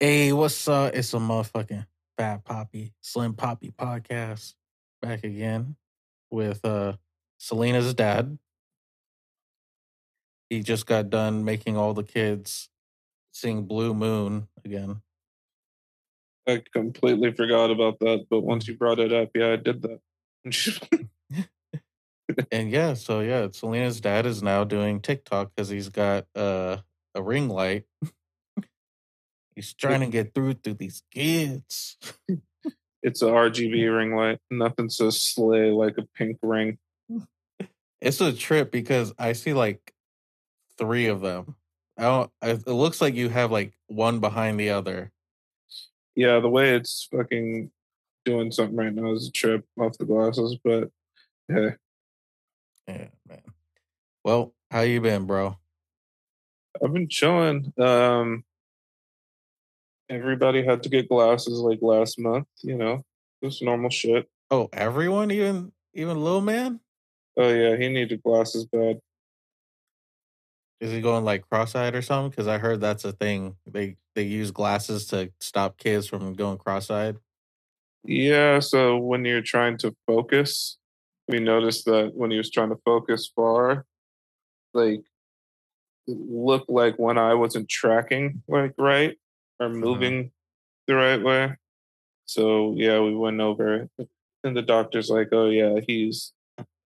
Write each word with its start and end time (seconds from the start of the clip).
Hey, 0.00 0.32
what's 0.32 0.66
up? 0.66 0.92
It's 0.92 1.14
a 1.14 1.18
motherfucking 1.18 1.86
Fat 2.18 2.44
Poppy, 2.44 2.92
Slim 3.00 3.34
Poppy 3.34 3.72
podcast 3.78 4.54
back 5.00 5.22
again 5.22 5.76
with 6.32 6.64
uh 6.64 6.94
Selena's 7.38 7.94
dad. 7.94 8.36
He 10.50 10.62
just 10.62 10.86
got 10.86 11.10
done 11.10 11.44
making 11.44 11.76
all 11.76 11.94
the 11.94 12.02
kids 12.02 12.68
sing 13.30 13.66
Blue 13.66 13.94
Moon 13.94 14.48
again. 14.64 15.00
I 16.48 16.62
completely 16.72 17.32
forgot 17.32 17.70
about 17.70 18.00
that, 18.00 18.26
but 18.28 18.40
once 18.40 18.66
you 18.66 18.76
brought 18.76 18.98
it 18.98 19.12
up, 19.12 19.30
yeah, 19.32 19.52
I 19.52 19.56
did 19.56 19.82
that. 19.82 21.48
and 22.50 22.68
yeah, 22.68 22.94
so 22.94 23.20
yeah, 23.20 23.46
Selena's 23.52 24.00
dad 24.00 24.26
is 24.26 24.42
now 24.42 24.64
doing 24.64 25.00
TikTok 25.00 25.52
because 25.54 25.68
he's 25.68 25.88
got 25.88 26.26
uh, 26.34 26.78
a 27.14 27.22
ring 27.22 27.48
light. 27.48 27.84
He's 29.54 29.74
trying 29.74 30.00
to 30.00 30.06
get 30.06 30.34
through 30.34 30.54
to 30.54 30.74
these 30.74 31.02
kids. 31.12 31.96
it's 33.02 33.22
a 33.22 33.26
RGB 33.26 33.96
ring 33.96 34.16
light. 34.16 34.38
Nothing 34.50 34.88
so 34.88 35.10
slay 35.10 35.70
like 35.70 35.98
a 35.98 36.06
pink 36.16 36.38
ring. 36.42 36.78
It's 38.00 38.20
a 38.20 38.32
trip 38.32 38.70
because 38.70 39.12
I 39.18 39.32
see 39.32 39.54
like 39.54 39.92
three 40.78 41.06
of 41.06 41.20
them. 41.20 41.56
I 41.96 42.02
don't. 42.02 42.30
It 42.42 42.66
looks 42.66 43.00
like 43.00 43.14
you 43.14 43.28
have 43.28 43.52
like 43.52 43.72
one 43.86 44.20
behind 44.20 44.58
the 44.58 44.70
other. 44.70 45.12
Yeah, 46.16 46.40
the 46.40 46.48
way 46.48 46.74
it's 46.74 47.08
fucking 47.10 47.70
doing 48.24 48.50
something 48.50 48.76
right 48.76 48.94
now 48.94 49.12
is 49.12 49.28
a 49.28 49.32
trip 49.32 49.64
off 49.78 49.98
the 49.98 50.04
glasses, 50.04 50.56
but 50.64 50.90
hey. 51.48 51.74
Yeah, 52.88 53.08
man. 53.28 53.42
Well, 54.24 54.54
how 54.70 54.80
you 54.80 55.00
been, 55.00 55.26
bro? 55.26 55.56
I've 56.82 56.92
been 56.92 57.08
chilling. 57.08 57.72
Um 57.78 58.44
everybody 60.08 60.64
had 60.64 60.82
to 60.82 60.88
get 60.88 61.08
glasses 61.08 61.58
like 61.60 61.80
last 61.82 62.18
month, 62.18 62.46
you 62.62 62.76
know. 62.76 63.04
Just 63.42 63.62
normal 63.62 63.90
shit. 63.90 64.28
Oh, 64.50 64.68
everyone, 64.72 65.30
even 65.30 65.72
even 65.94 66.22
little 66.22 66.40
man? 66.40 66.80
Oh 67.36 67.48
yeah, 67.48 67.76
he 67.76 67.88
needed 67.88 68.22
glasses 68.22 68.66
bad. 68.66 69.00
Is 70.80 70.92
he 70.92 71.00
going 71.00 71.24
like 71.24 71.48
cross-eyed 71.48 71.94
or 71.94 72.02
something? 72.02 72.30
Because 72.30 72.46
I 72.46 72.58
heard 72.58 72.80
that's 72.80 73.04
a 73.04 73.12
thing. 73.12 73.56
They 73.66 73.96
they 74.14 74.22
use 74.22 74.50
glasses 74.50 75.06
to 75.08 75.32
stop 75.40 75.78
kids 75.78 76.06
from 76.06 76.34
going 76.34 76.58
cross-eyed. 76.58 77.16
Yeah, 78.04 78.58
so 78.60 78.98
when 78.98 79.24
you're 79.24 79.40
trying 79.40 79.78
to 79.78 79.94
focus, 80.06 80.78
we 81.26 81.40
noticed 81.40 81.86
that 81.86 82.12
when 82.14 82.30
he 82.30 82.36
was 82.36 82.50
trying 82.50 82.68
to 82.68 82.78
focus 82.84 83.30
far, 83.34 83.86
like 84.74 85.00
it 86.06 86.18
looked 86.18 86.68
like 86.68 86.98
one 86.98 87.16
eye 87.16 87.34
wasn't 87.34 87.68
tracking 87.68 88.42
like 88.46 88.74
right 88.76 89.16
or 89.60 89.66
uh-huh. 89.66 89.74
moving 89.74 90.18
uh-huh. 90.20 90.28
the 90.86 90.94
right 90.94 91.22
way. 91.22 91.56
So 92.26 92.74
yeah, 92.76 93.00
we 93.00 93.14
went 93.14 93.40
over 93.40 93.88
and 94.44 94.56
the 94.56 94.62
doctor's 94.62 95.10
like, 95.10 95.28
Oh 95.32 95.48
yeah, 95.48 95.80
he's 95.86 96.32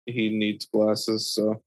he 0.06 0.30
needs 0.30 0.66
glasses, 0.66 1.30
so 1.30 1.62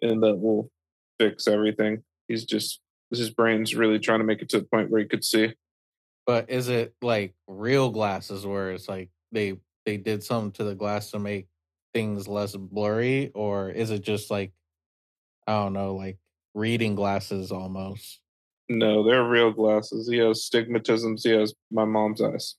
and 0.00 0.22
that 0.22 0.36
will 0.36 0.70
fix 1.18 1.48
everything. 1.48 2.02
He's 2.28 2.44
just 2.44 2.80
his 3.10 3.30
brain's 3.30 3.74
really 3.74 3.98
trying 3.98 4.20
to 4.20 4.24
make 4.24 4.42
it 4.42 4.48
to 4.50 4.58
the 4.58 4.64
point 4.64 4.90
where 4.90 5.00
he 5.00 5.06
could 5.06 5.24
see. 5.24 5.54
But 6.26 6.50
is 6.50 6.68
it 6.68 6.94
like 7.02 7.34
real 7.46 7.90
glasses 7.90 8.46
where 8.46 8.72
it's 8.72 8.88
like 8.88 9.10
they 9.32 9.58
they 9.84 9.96
did 9.96 10.22
something 10.22 10.52
to 10.52 10.64
the 10.64 10.74
glass 10.74 11.10
to 11.10 11.18
make 11.18 11.48
things 11.94 12.28
less 12.28 12.56
blurry, 12.56 13.30
or 13.34 13.70
is 13.70 13.90
it 13.90 14.02
just 14.02 14.30
like 14.30 14.52
I 15.46 15.52
don't 15.52 15.72
know, 15.72 15.94
like 15.94 16.18
reading 16.54 16.94
glasses 16.94 17.50
almost? 17.52 18.20
No, 18.68 19.04
they're 19.04 19.24
real 19.24 19.52
glasses. 19.52 20.08
He 20.08 20.18
has 20.18 20.48
stigmatisms. 20.48 21.22
He 21.22 21.30
has 21.30 21.54
my 21.70 21.84
mom's 21.84 22.22
eyes. 22.22 22.56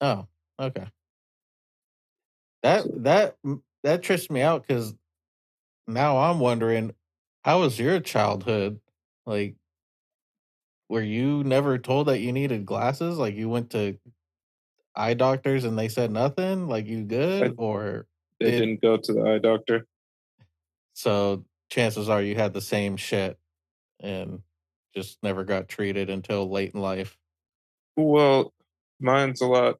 Oh, 0.00 0.26
okay. 0.58 0.86
That 2.62 2.84
that 3.04 3.36
that 3.82 4.02
trips 4.02 4.30
me 4.30 4.40
out 4.40 4.66
because 4.66 4.94
now 5.86 6.18
I'm 6.18 6.40
wondering 6.40 6.94
how 7.44 7.60
was 7.60 7.78
your 7.78 8.00
childhood? 8.00 8.80
Like, 9.26 9.54
were 10.88 11.02
you 11.02 11.44
never 11.44 11.78
told 11.78 12.08
that 12.08 12.20
you 12.20 12.32
needed 12.32 12.66
glasses? 12.66 13.18
Like, 13.18 13.34
you 13.34 13.48
went 13.48 13.70
to 13.70 13.98
eye 14.96 15.14
doctors 15.14 15.64
and 15.64 15.78
they 15.78 15.88
said 15.88 16.10
nothing? 16.10 16.68
Like, 16.68 16.86
you 16.86 17.04
good? 17.04 17.42
I, 17.44 17.52
or 17.56 18.06
they 18.40 18.50
did, 18.50 18.60
didn't 18.60 18.82
go 18.82 18.96
to 18.96 19.12
the 19.12 19.22
eye 19.22 19.38
doctor. 19.38 19.86
So, 20.94 21.44
chances 21.70 22.08
are 22.08 22.22
you 22.22 22.34
had 22.34 22.54
the 22.54 22.60
same 22.60 22.96
shit 22.96 23.38
and 24.00 24.40
just 24.96 25.18
never 25.22 25.44
got 25.44 25.68
treated 25.68 26.10
until 26.10 26.50
late 26.50 26.72
in 26.74 26.80
life. 26.80 27.16
Well, 27.96 28.52
mine's 29.00 29.40
a 29.40 29.46
lot. 29.46 29.78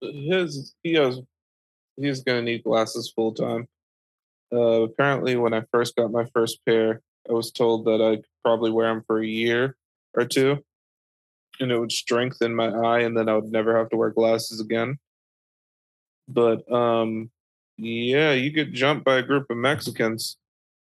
His, 0.00 0.74
he 0.82 0.94
has, 0.94 1.20
he's 1.96 2.22
to 2.22 2.42
need 2.42 2.64
glasses 2.64 3.12
full 3.14 3.32
time. 3.32 3.66
Uh, 4.52 4.82
apparently, 4.82 5.36
when 5.36 5.54
I 5.54 5.62
first 5.72 5.96
got 5.96 6.12
my 6.12 6.24
first 6.32 6.64
pair, 6.64 7.00
I 7.28 7.32
was 7.32 7.50
told 7.50 7.84
that 7.86 8.00
I 8.00 8.16
could 8.16 8.24
probably 8.44 8.70
wear 8.70 8.88
them 8.88 9.02
for 9.06 9.20
a 9.20 9.26
year 9.26 9.76
or 10.14 10.24
two, 10.24 10.64
and 11.58 11.72
it 11.72 11.78
would 11.78 11.92
strengthen 11.92 12.54
my 12.54 12.68
eye, 12.68 13.00
and 13.00 13.16
then 13.16 13.28
I 13.28 13.34
would 13.34 13.50
never 13.50 13.76
have 13.76 13.88
to 13.90 13.96
wear 13.96 14.10
glasses 14.10 14.60
again. 14.60 14.98
But 16.28 16.70
um, 16.70 17.30
yeah, 17.76 18.32
you 18.32 18.50
get 18.50 18.72
jumped 18.72 19.04
by 19.04 19.16
a 19.16 19.22
group 19.22 19.50
of 19.50 19.56
Mexicans, 19.56 20.36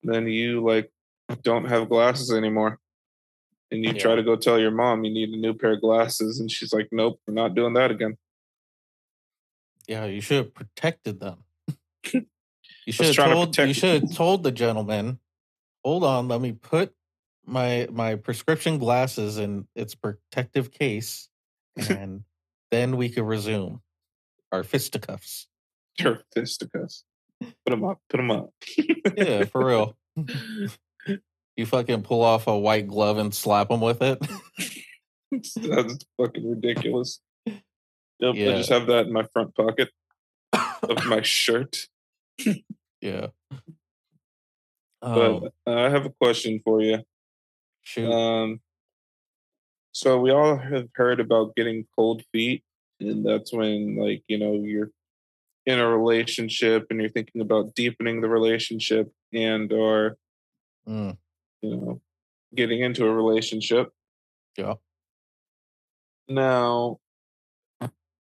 then 0.03 0.27
you 0.27 0.65
like 0.65 0.91
don't 1.43 1.67
have 1.67 1.89
glasses 1.89 2.33
anymore, 2.33 2.79
and 3.71 3.85
you 3.85 3.93
yeah. 3.93 3.99
try 3.99 4.15
to 4.15 4.23
go 4.23 4.37
tell 4.37 4.59
your 4.59 4.71
mom 4.71 5.05
you 5.05 5.13
need 5.13 5.31
a 5.31 5.37
new 5.37 5.55
pair 5.55 5.73
of 5.73 5.81
glasses, 5.81 6.41
and 6.41 6.51
she's 6.51 6.73
like, 6.73 6.89
"Nope, 6.93 7.21
we're 7.27 7.35
not 7.35 7.55
doing 7.55 7.75
that 7.75 7.91
again." 7.91 8.17
Yeah, 9.87 10.07
you 10.07 10.21
should 10.21 10.39
have 10.39 10.55
protected 10.55 11.21
them. 11.21 11.45
You 12.87 12.93
should 12.93 13.07
have 13.07 13.33
told. 13.33 13.53
To 13.55 13.67
you 13.67 13.75
should 13.75 14.03
have 14.03 14.15
told 14.15 14.43
the 14.43 14.53
gentleman, 14.53 15.19
"Hold 15.85 16.05
on, 16.05 16.29
let 16.29 16.41
me 16.41 16.53
put 16.53 16.95
my 17.45 17.89
my 17.91 18.17
prescription 18.17 18.79
glasses 18.79 19.39
in 19.39 19.67
its 19.75 19.95
protective 19.95 20.73
case, 20.73 21.29
and 21.89 22.25
then 22.71 22.97
we 22.97 23.09
could 23.09 23.25
resume 23.25 23.83
our 24.51 24.65
fisticuffs." 24.65 25.47
Your 25.99 26.21
fisticuffs. 26.35 27.05
Put 27.41 27.71
them 27.71 27.85
up. 27.85 28.01
Put 28.09 28.17
them 28.19 28.31
up. 28.31 28.51
yeah, 29.17 29.45
for 29.45 29.65
real. 29.65 29.97
You 31.60 31.66
fucking 31.66 32.04
pull 32.04 32.22
off 32.22 32.47
a 32.47 32.59
white 32.59 32.88
glove 32.88 33.19
and 33.19 33.34
slap 33.34 33.69
them 33.69 33.82
with 33.82 34.00
it. 34.00 34.19
That's 35.31 35.98
fucking 36.16 36.48
ridiculous. 36.48 37.21
Yep, 37.44 38.34
yeah. 38.34 38.48
I 38.48 38.56
just 38.56 38.71
have 38.71 38.87
that 38.87 39.09
in 39.09 39.12
my 39.12 39.25
front 39.34 39.54
pocket 39.54 39.91
of 40.54 41.04
my 41.04 41.21
shirt. 41.21 41.87
yeah. 43.03 43.26
But 45.03 45.34
um, 45.34 45.48
I 45.66 45.91
have 45.91 46.06
a 46.06 46.15
question 46.19 46.62
for 46.65 46.81
you. 46.81 47.00
Shoot. 47.82 48.10
Um, 48.10 48.62
so 49.92 50.19
we 50.19 50.31
all 50.31 50.56
have 50.56 50.88
heard 50.94 51.21
about 51.21 51.54
getting 51.56 51.87
cold 51.94 52.22
feet, 52.32 52.65
and 53.00 53.22
that's 53.22 53.53
when, 53.53 53.98
like, 53.98 54.22
you 54.28 54.38
know, 54.38 54.54
you're 54.54 54.92
in 55.66 55.78
a 55.78 55.87
relationship 55.87 56.87
and 56.88 57.03
you're 57.03 57.10
thinking 57.10 57.42
about 57.42 57.75
deepening 57.75 58.22
the 58.22 58.31
relationship 58.31 59.12
and 59.34 59.71
or, 59.75 60.16
mm. 60.88 61.19
You 61.62 61.76
know, 61.76 62.00
getting 62.54 62.81
into 62.81 63.06
a 63.06 63.12
relationship. 63.12 63.93
Yeah. 64.56 64.75
Now, 66.28 66.98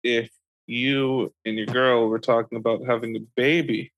if 0.04 0.30
you 0.68 1.34
and 1.46 1.58
your 1.58 1.68
girl 1.68 2.08
were 2.08 2.20
talking 2.20 2.58
about 2.58 2.86
having 2.86 3.16
a 3.16 3.22
baby 3.36 3.92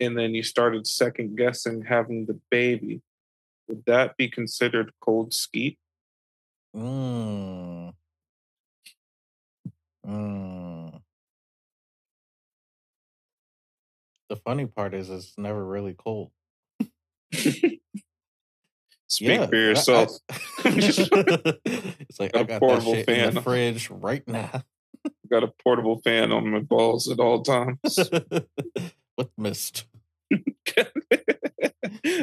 and 0.00 0.18
then 0.18 0.34
you 0.34 0.42
started 0.42 0.86
second 0.86 1.36
guessing 1.36 1.82
having 1.82 2.26
the 2.26 2.38
baby, 2.50 3.02
would 3.68 3.84
that 3.86 4.16
be 4.16 4.28
considered 4.28 4.92
cold 5.00 5.32
skeet? 5.32 5.78
Mm. 6.76 7.94
Mm. 10.06 11.00
The 14.28 14.36
funny 14.36 14.66
part 14.66 14.94
is 14.94 15.10
it's 15.10 15.38
never 15.38 15.64
really 15.64 15.94
cold. 15.94 16.30
Speak 19.14 19.28
yeah, 19.28 19.46
for 19.46 19.56
yourself. 19.56 20.10
I, 20.28 20.34
I, 20.34 20.38
it's 20.64 22.18
like 22.18 22.34
a 22.34 22.40
I 22.40 22.42
got 22.42 22.60
portable 22.60 22.94
that 22.94 23.06
fan 23.06 23.28
in 23.28 23.34
the 23.34 23.42
fridge 23.42 23.88
right 23.90 24.26
now. 24.26 24.64
got 25.30 25.44
a 25.44 25.52
portable 25.62 26.00
fan 26.02 26.32
on 26.32 26.50
my 26.50 26.60
balls 26.60 27.08
at 27.08 27.20
all 27.20 27.42
times. 27.42 27.78
With 29.16 29.30
mist. 29.38 29.84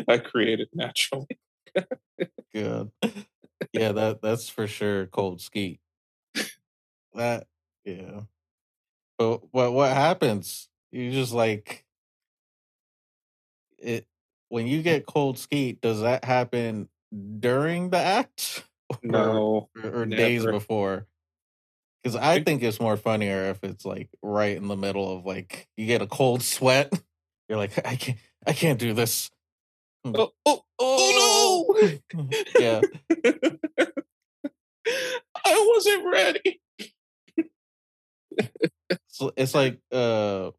I 0.07 0.17
create 0.17 0.59
it 0.59 0.69
naturally. 0.73 1.39
Good. 2.53 2.91
Yeah, 3.71 3.93
that 3.93 4.21
that's 4.21 4.49
for 4.49 4.67
sure 4.67 5.05
cold 5.05 5.39
skeet. 5.39 5.79
That 7.13 7.47
yeah. 7.85 8.21
But 9.17 9.53
what 9.53 9.71
what 9.71 9.93
happens? 9.93 10.67
You 10.91 11.11
just 11.11 11.31
like 11.31 11.85
it 13.77 14.07
when 14.51 14.67
you 14.67 14.81
get 14.81 15.05
cold 15.05 15.39
skeet, 15.39 15.79
does 15.79 16.01
that 16.01 16.25
happen 16.25 16.89
during 17.39 17.89
the 17.89 17.97
act 17.97 18.65
No, 19.03 19.69
or, 19.81 20.01
or 20.01 20.05
days 20.05 20.45
before? 20.45 21.07
Because 22.03 22.17
I 22.17 22.43
think 22.43 22.61
it's 22.61 22.79
more 22.79 22.97
funnier 22.97 23.45
if 23.45 23.63
it's 23.63 23.85
like 23.85 24.09
right 24.21 24.57
in 24.57 24.67
the 24.67 24.75
middle 24.75 25.17
of 25.17 25.25
like 25.25 25.69
you 25.77 25.85
get 25.85 26.01
a 26.01 26.07
cold 26.07 26.41
sweat. 26.43 26.91
You're 27.47 27.57
like, 27.57 27.77
I 27.87 27.95
can't, 27.95 28.17
I 28.45 28.53
can't 28.53 28.79
do 28.79 28.93
this. 28.93 29.31
Oh, 30.03 30.31
oh, 30.45 30.61
oh 30.79 31.65
no! 32.13 32.29
yeah, 32.59 32.81
I 35.45 35.71
wasn't 35.73 36.05
ready. 36.11 36.61
it's, 38.89 39.21
it's 39.37 39.55
like 39.55 39.79
uh, 39.91 40.51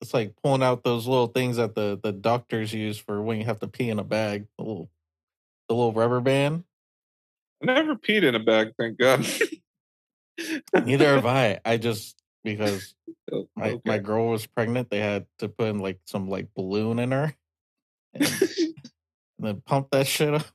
it's 0.00 0.14
like 0.14 0.34
pulling 0.42 0.62
out 0.62 0.84
those 0.84 1.06
little 1.06 1.26
things 1.26 1.56
that 1.56 1.74
the 1.74 1.98
the 2.02 2.12
doctors 2.12 2.72
use 2.72 2.98
for 2.98 3.20
when 3.22 3.38
you 3.38 3.44
have 3.44 3.58
to 3.60 3.68
pee 3.68 3.90
in 3.90 3.98
a 3.98 4.04
bag. 4.04 4.46
The 4.58 4.64
little, 4.64 4.90
the 5.68 5.74
little 5.74 5.92
rubber 5.92 6.20
band. 6.20 6.64
I 7.62 7.66
never 7.66 7.94
peed 7.94 8.22
in 8.22 8.34
a 8.34 8.40
bag, 8.40 8.72
thank 8.78 8.98
God. 8.98 9.26
Neither 10.84 11.14
have 11.14 11.26
I. 11.26 11.60
I 11.64 11.76
just 11.76 12.16
because 12.42 12.94
Oh, 13.32 13.48
my 13.56 13.70
okay. 13.70 13.80
my 13.84 13.98
girl 13.98 14.28
was 14.28 14.46
pregnant, 14.46 14.90
they 14.90 14.98
had 14.98 15.26
to 15.38 15.48
put 15.48 15.68
in 15.68 15.78
like 15.78 16.00
some 16.04 16.28
like 16.28 16.52
balloon 16.54 16.98
in 16.98 17.12
her, 17.12 17.34
and, 18.14 18.24
and 18.58 18.74
then 19.38 19.62
pump 19.64 19.88
that 19.92 20.06
shit 20.06 20.34
up. 20.34 20.46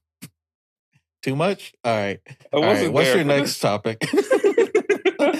Too 1.21 1.35
much. 1.35 1.73
All 1.83 1.95
right. 1.95 2.19
All 2.51 2.63
right. 2.63 2.91
What's 2.91 3.07
there 3.07 3.17
your 3.17 3.25
next 3.25 3.59
topic? 3.59 4.03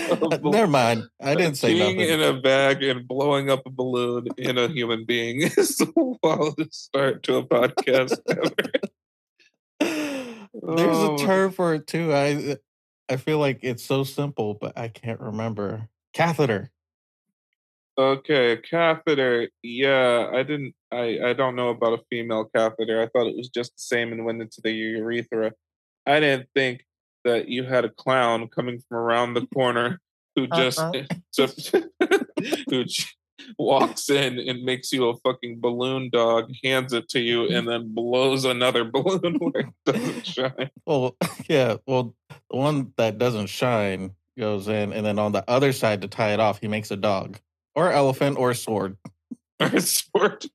Never 0.43 0.67
mind. 0.67 1.03
I 1.21 1.35
didn't 1.35 1.55
say 1.57 1.77
nothing. 1.77 1.99
in 1.99 2.21
a 2.21 2.33
bag 2.39 2.83
and 2.83 3.07
blowing 3.07 3.49
up 3.49 3.63
a 3.65 3.69
balloon 3.69 4.27
in 4.37 4.57
a 4.57 4.67
human 4.67 5.05
being 5.05 5.41
is 5.57 5.77
the 5.77 5.91
wildest 6.23 6.85
start 6.85 7.23
to 7.23 7.37
a 7.37 7.43
podcast 7.43 8.17
ever. 8.29 8.51
There's 9.79 10.97
Oh. 10.97 11.15
a 11.15 11.17
term 11.17 11.51
for 11.51 11.73
it 11.73 11.85
too. 11.87 12.13
I 12.13 12.57
I 13.09 13.17
feel 13.17 13.39
like 13.39 13.59
it's 13.61 13.83
so 13.83 14.03
simple, 14.03 14.53
but 14.55 14.77
I 14.77 14.87
can't 14.87 15.19
remember. 15.19 15.89
Catheter. 16.13 16.71
Okay, 17.97 18.57
catheter. 18.57 19.49
Yeah, 19.63 20.29
I 20.33 20.43
didn't. 20.43 20.73
I 20.91 21.19
I 21.23 21.33
don't 21.33 21.55
know 21.55 21.69
about 21.69 21.99
a 21.99 22.03
female 22.09 22.49
catheter. 22.55 23.01
I 23.01 23.07
thought 23.07 23.27
it 23.27 23.35
was 23.37 23.49
just 23.49 23.71
the 23.75 23.81
same 23.81 24.11
and 24.11 24.25
went 24.25 24.41
into 24.41 24.61
the 24.61 24.71
urethra. 24.71 25.51
I 26.05 26.19
didn't 26.19 26.49
think 26.55 26.85
that 27.25 27.49
you 27.49 27.63
had 27.63 27.83
a 27.83 27.89
clown 27.89 28.47
coming 28.47 28.81
from 28.87 28.97
around 28.97 29.33
the 29.33 29.45
corner 29.47 29.99
who 30.35 30.47
just 30.55 30.79
uh-huh. 30.79 31.03
just 31.35 31.75
who 32.69 32.85
walks 33.57 34.09
in 34.09 34.39
and 34.39 34.63
makes 34.63 34.91
you 34.91 35.09
a 35.09 35.17
fucking 35.17 35.59
balloon 35.59 36.09
dog, 36.09 36.51
hands 36.63 36.93
it 36.93 37.09
to 37.09 37.19
you, 37.19 37.47
and 37.47 37.67
then 37.67 37.93
blows 37.93 38.45
another 38.45 38.83
balloon 38.91 39.35
where 39.35 39.63
it 39.63 39.73
doesn't 39.85 40.25
shine. 40.25 40.69
Well, 40.85 41.15
yeah. 41.47 41.77
Well, 41.85 42.15
the 42.49 42.57
one 42.57 42.93
that 42.97 43.17
doesn't 43.17 43.47
shine 43.47 44.11
goes 44.37 44.67
in, 44.67 44.93
and 44.93 45.05
then 45.05 45.19
on 45.19 45.31
the 45.31 45.43
other 45.49 45.73
side 45.73 46.01
to 46.01 46.07
tie 46.07 46.33
it 46.33 46.39
off, 46.39 46.59
he 46.61 46.67
makes 46.67 46.91
a 46.91 46.97
dog 46.97 47.39
or 47.75 47.91
elephant 47.91 48.37
or 48.37 48.53
sword. 48.53 48.97
Or 49.59 49.79
sword. 49.79 50.45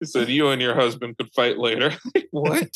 He 0.00 0.06
said, 0.06 0.28
"You 0.28 0.48
and 0.48 0.60
your 0.60 0.74
husband 0.74 1.16
could 1.18 1.32
fight 1.34 1.58
later." 1.58 1.92
what? 2.30 2.70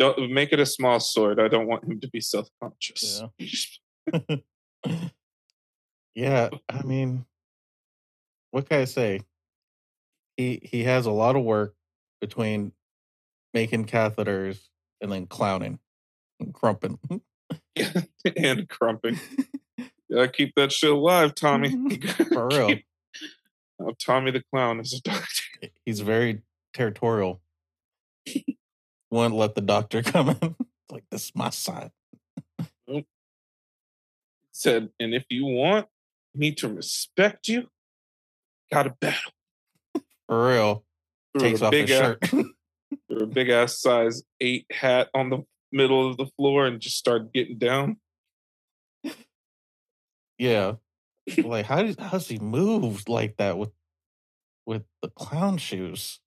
Don't 0.00 0.32
make 0.32 0.50
it 0.52 0.58
a 0.58 0.66
small 0.66 0.98
sword. 0.98 1.38
I 1.38 1.46
don't 1.48 1.66
want 1.68 1.84
him 1.84 2.00
to 2.00 2.08
be 2.08 2.22
self-conscious. 2.22 3.22
yeah, 6.14 6.48
I 6.70 6.82
mean, 6.82 7.26
what 8.50 8.66
can 8.68 8.80
I 8.80 8.86
say? 8.86 9.20
He 10.38 10.60
he 10.62 10.84
has 10.84 11.04
a 11.04 11.10
lot 11.10 11.36
of 11.36 11.42
work 11.44 11.74
between 12.20 12.72
making 13.52 13.84
catheters 13.84 14.58
and 15.02 15.12
then 15.12 15.26
clowning 15.26 15.78
and 16.40 16.54
crumping. 16.54 16.98
and 18.36 18.68
crumping. 18.70 19.20
Gotta 20.10 20.28
keep 20.28 20.54
that 20.56 20.72
shit 20.72 20.90
alive, 20.90 21.34
Tommy. 21.34 21.76
For 22.32 22.48
real. 22.48 22.68
Keep- 22.68 22.84
Oh, 23.82 23.94
Tommy 23.98 24.30
the 24.30 24.42
clown 24.52 24.78
is 24.78 24.92
a 24.92 25.00
doctor. 25.00 25.70
He's 25.86 26.00
very 26.00 26.42
territorial. 26.74 27.40
Won't 29.10 29.34
let 29.34 29.54
the 29.54 29.60
doctor 29.60 30.02
come 30.04 30.30
in. 30.30 30.56
like 30.90 31.04
this 31.10 31.26
is 31.26 31.32
my 31.34 31.50
side. 31.50 31.90
Mm. 32.88 33.04
Said, 34.52 34.90
and 34.98 35.14
if 35.14 35.24
you 35.30 35.46
want 35.46 35.86
me 36.34 36.52
to 36.52 36.68
respect 36.68 37.48
you, 37.48 37.68
gotta 38.72 38.94
battle. 39.00 39.32
For 40.28 40.48
real. 40.48 40.84
Takes 41.38 41.62
off 41.62 41.72
his 41.72 41.82
big 41.82 41.90
ass, 41.90 42.00
shirt. 42.00 42.24
threw 43.08 43.18
a 43.20 43.26
big 43.26 43.48
ass 43.50 43.80
size 43.80 44.22
eight 44.40 44.66
hat 44.70 45.08
on 45.14 45.30
the 45.30 45.38
middle 45.72 46.08
of 46.08 46.16
the 46.16 46.26
floor 46.36 46.66
and 46.66 46.80
just 46.80 46.96
started 46.96 47.32
getting 47.32 47.58
down. 47.58 47.96
yeah. 50.38 50.74
Like 51.44 51.66
how 51.66 51.82
does 51.82 51.94
how 51.96 52.10
does 52.10 52.26
he 52.26 52.38
move 52.40 53.08
like 53.08 53.36
that 53.36 53.56
with 53.56 53.70
with 54.66 54.82
the 55.00 55.08
clown 55.10 55.58
shoes? 55.58 56.18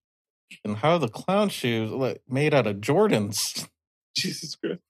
And 0.63 0.77
how 0.77 0.97
the 0.97 1.07
clown 1.07 1.49
shoes 1.49 1.91
like 1.91 2.21
made 2.27 2.53
out 2.53 2.67
of 2.67 2.77
Jordans? 2.77 3.67
Jesus 4.15 4.55
Christ. 4.55 4.81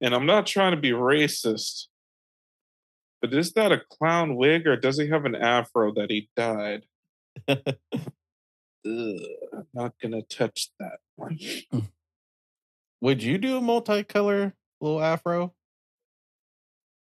And 0.00 0.14
I'm 0.14 0.26
not 0.26 0.46
trying 0.46 0.72
to 0.72 0.80
be 0.80 0.90
racist, 0.90 1.86
but 3.22 3.32
is 3.32 3.52
that 3.54 3.72
a 3.72 3.80
clown 3.90 4.36
wig 4.36 4.66
or 4.66 4.76
does 4.76 4.98
he 4.98 5.08
have 5.08 5.24
an 5.24 5.34
afro 5.34 5.92
that 5.94 6.10
he 6.10 6.28
dyed? 6.36 6.82
Ugh, 7.48 7.64
I'm 8.84 9.66
not 9.74 9.94
gonna 10.02 10.22
touch 10.22 10.70
that 10.78 10.98
one. 11.16 11.38
Would 13.00 13.22
you 13.22 13.38
do 13.38 13.56
a 13.56 13.60
multicolor 13.60 14.52
little 14.80 15.02
afro? 15.02 15.54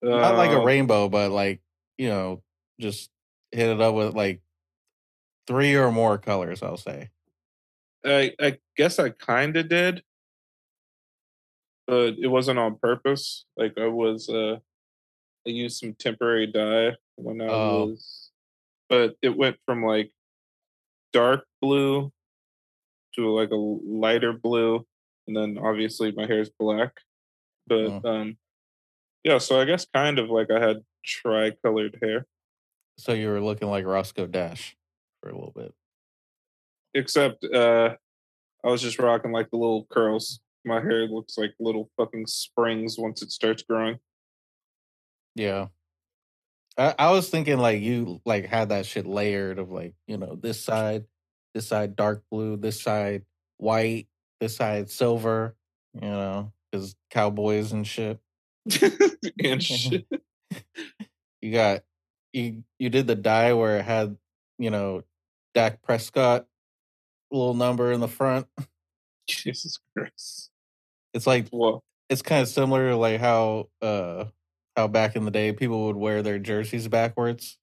Not 0.02 0.36
like 0.38 0.52
a 0.52 0.62
Uh, 0.62 0.64
rainbow, 0.64 1.10
but 1.10 1.32
like, 1.32 1.62
you 1.98 2.08
know, 2.10 2.44
just 2.80 3.10
hit 3.52 3.70
it 3.70 3.82
up 3.82 3.96
with 3.96 4.14
like 4.16 4.42
three 5.48 5.76
or 5.76 5.92
more 5.92 6.18
colors, 6.18 6.62
I'll 6.62 6.78
say. 6.78 7.10
I 8.06 8.34
I 8.40 8.58
guess 8.76 9.00
I 9.00 9.10
kind 9.10 9.56
of 9.58 9.70
did, 9.70 10.04
but 11.86 12.16
it 12.20 12.28
wasn't 12.28 12.60
on 12.60 12.78
purpose. 12.78 13.46
Like 13.56 13.78
I 13.78 13.88
was, 13.88 14.30
uh 14.30 14.58
I 15.48 15.50
used 15.50 15.80
some 15.80 15.94
temporary 15.96 16.48
dye 16.48 16.96
when 17.16 17.42
I 17.42 17.48
Oh. 17.48 17.86
was, 17.88 18.32
but 18.90 19.16
it 19.22 19.36
went 19.38 19.58
from 19.66 19.84
like 19.84 20.12
dark 21.14 21.46
blue 21.62 22.12
to 23.16 23.30
like 23.32 23.52
a 23.52 23.56
lighter 23.56 24.34
blue, 24.34 24.86
and 25.28 25.36
then 25.36 25.58
obviously 25.58 26.12
my 26.12 26.26
hair 26.28 26.42
is 26.42 26.50
black. 26.60 26.94
But 27.68 28.06
um, 28.06 28.38
yeah. 29.24 29.40
So 29.40 29.60
I 29.60 29.66
guess 29.66 29.86
kind 29.94 30.20
of 30.20 30.30
like 30.30 30.52
I 30.52 30.60
had 30.66 30.84
tri-colored 31.06 32.00
hair, 32.02 32.26
So 32.98 33.14
you 33.14 33.30
were 33.30 33.42
looking 33.42 33.70
like 33.70 33.86
Roscoe 33.86 34.28
Dash 34.28 34.76
for 35.22 35.30
a 35.30 35.34
little 35.36 35.54
bit. 35.56 35.74
Except 36.98 37.46
uh, 37.46 37.96
I 38.64 38.68
was 38.68 38.82
just 38.82 39.00
rocking 39.00 39.32
like 39.32 39.50
the 39.52 39.58
little 39.58 39.88
curls. 39.90 40.40
My 40.66 40.82
hair 40.82 41.08
looks 41.08 41.38
like 41.38 41.54
little 41.60 41.90
fucking 41.96 42.28
springs 42.28 42.98
once 42.98 43.22
it 43.22 43.32
starts 43.32 43.64
growing. 43.64 44.00
Yeah. 45.36 45.68
I, 46.78 46.96
I 46.98 47.12
was 47.12 47.30
thinking 47.30 47.60
like 47.60 47.82
you 47.82 48.22
like 48.26 48.46
had 48.46 48.70
that 48.70 48.86
shit 48.86 49.06
layered 49.06 49.60
of 49.60 49.72
like, 49.72 49.94
you 50.08 50.18
know, 50.18 50.36
this 50.36 50.62
side, 50.62 51.06
this 51.54 51.68
side 51.68 51.96
dark 51.96 52.24
blue, 52.30 52.58
this 52.58 52.82
side 52.82 53.24
white, 53.58 54.08
this 54.40 54.56
side 54.58 54.90
silver, 54.90 55.56
you 55.94 56.02
know, 56.02 56.52
because 56.72 56.96
cowboys 57.10 57.72
and 57.72 57.88
shit. 57.88 58.20
and 59.44 59.64
shit. 59.64 60.06
You 61.40 61.52
got 61.54 61.84
you 62.34 62.64
you 62.80 62.90
did 62.90 63.06
the 63.06 63.16
dye 63.16 63.54
where 63.54 63.78
it 63.78 63.86
had, 63.86 64.18
you 64.58 64.72
know, 64.72 65.04
Dak 65.54 65.84
Prescott 65.84 66.48
little 67.32 67.54
number 67.54 67.92
in 67.92 68.00
the 68.00 68.08
front. 68.08 68.48
Jesus 69.28 69.80
Christ. 69.96 70.52
It's 71.14 71.28
like 71.28 71.48
Well, 71.52 71.84
it's 72.10 72.22
kind 72.22 72.42
of 72.42 72.48
similar 72.48 72.90
to 72.90 72.96
like 72.96 73.20
how 73.20 73.70
uh 73.82 74.26
how 74.76 74.88
back 74.88 75.16
in 75.16 75.26
the 75.26 75.32
day 75.32 75.52
people 75.52 75.88
would 75.88 75.96
wear 75.96 76.22
their 76.22 76.40
jerseys 76.40 76.88
backwards. 76.88 77.58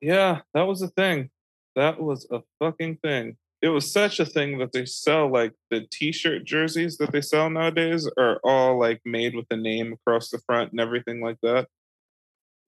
yeah, 0.00 0.40
that 0.54 0.62
was 0.62 0.82
a 0.82 0.88
thing. 0.88 1.30
That 1.74 2.00
was 2.00 2.26
a 2.30 2.40
fucking 2.58 2.98
thing. 3.02 3.36
It 3.62 3.68
was 3.68 3.92
such 3.92 4.20
a 4.20 4.26
thing 4.26 4.58
that 4.58 4.72
they 4.72 4.86
sell 4.86 5.30
like 5.30 5.52
the 5.70 5.86
t-shirt 5.90 6.44
jerseys 6.44 6.98
that 6.98 7.12
they 7.12 7.20
sell 7.20 7.50
nowadays 7.50 8.08
are 8.18 8.38
all 8.44 8.78
like 8.78 9.00
made 9.04 9.34
with 9.34 9.46
the 9.48 9.56
name 9.56 9.92
across 9.92 10.30
the 10.30 10.38
front 10.38 10.72
and 10.72 10.80
everything 10.80 11.20
like 11.20 11.38
that. 11.42 11.68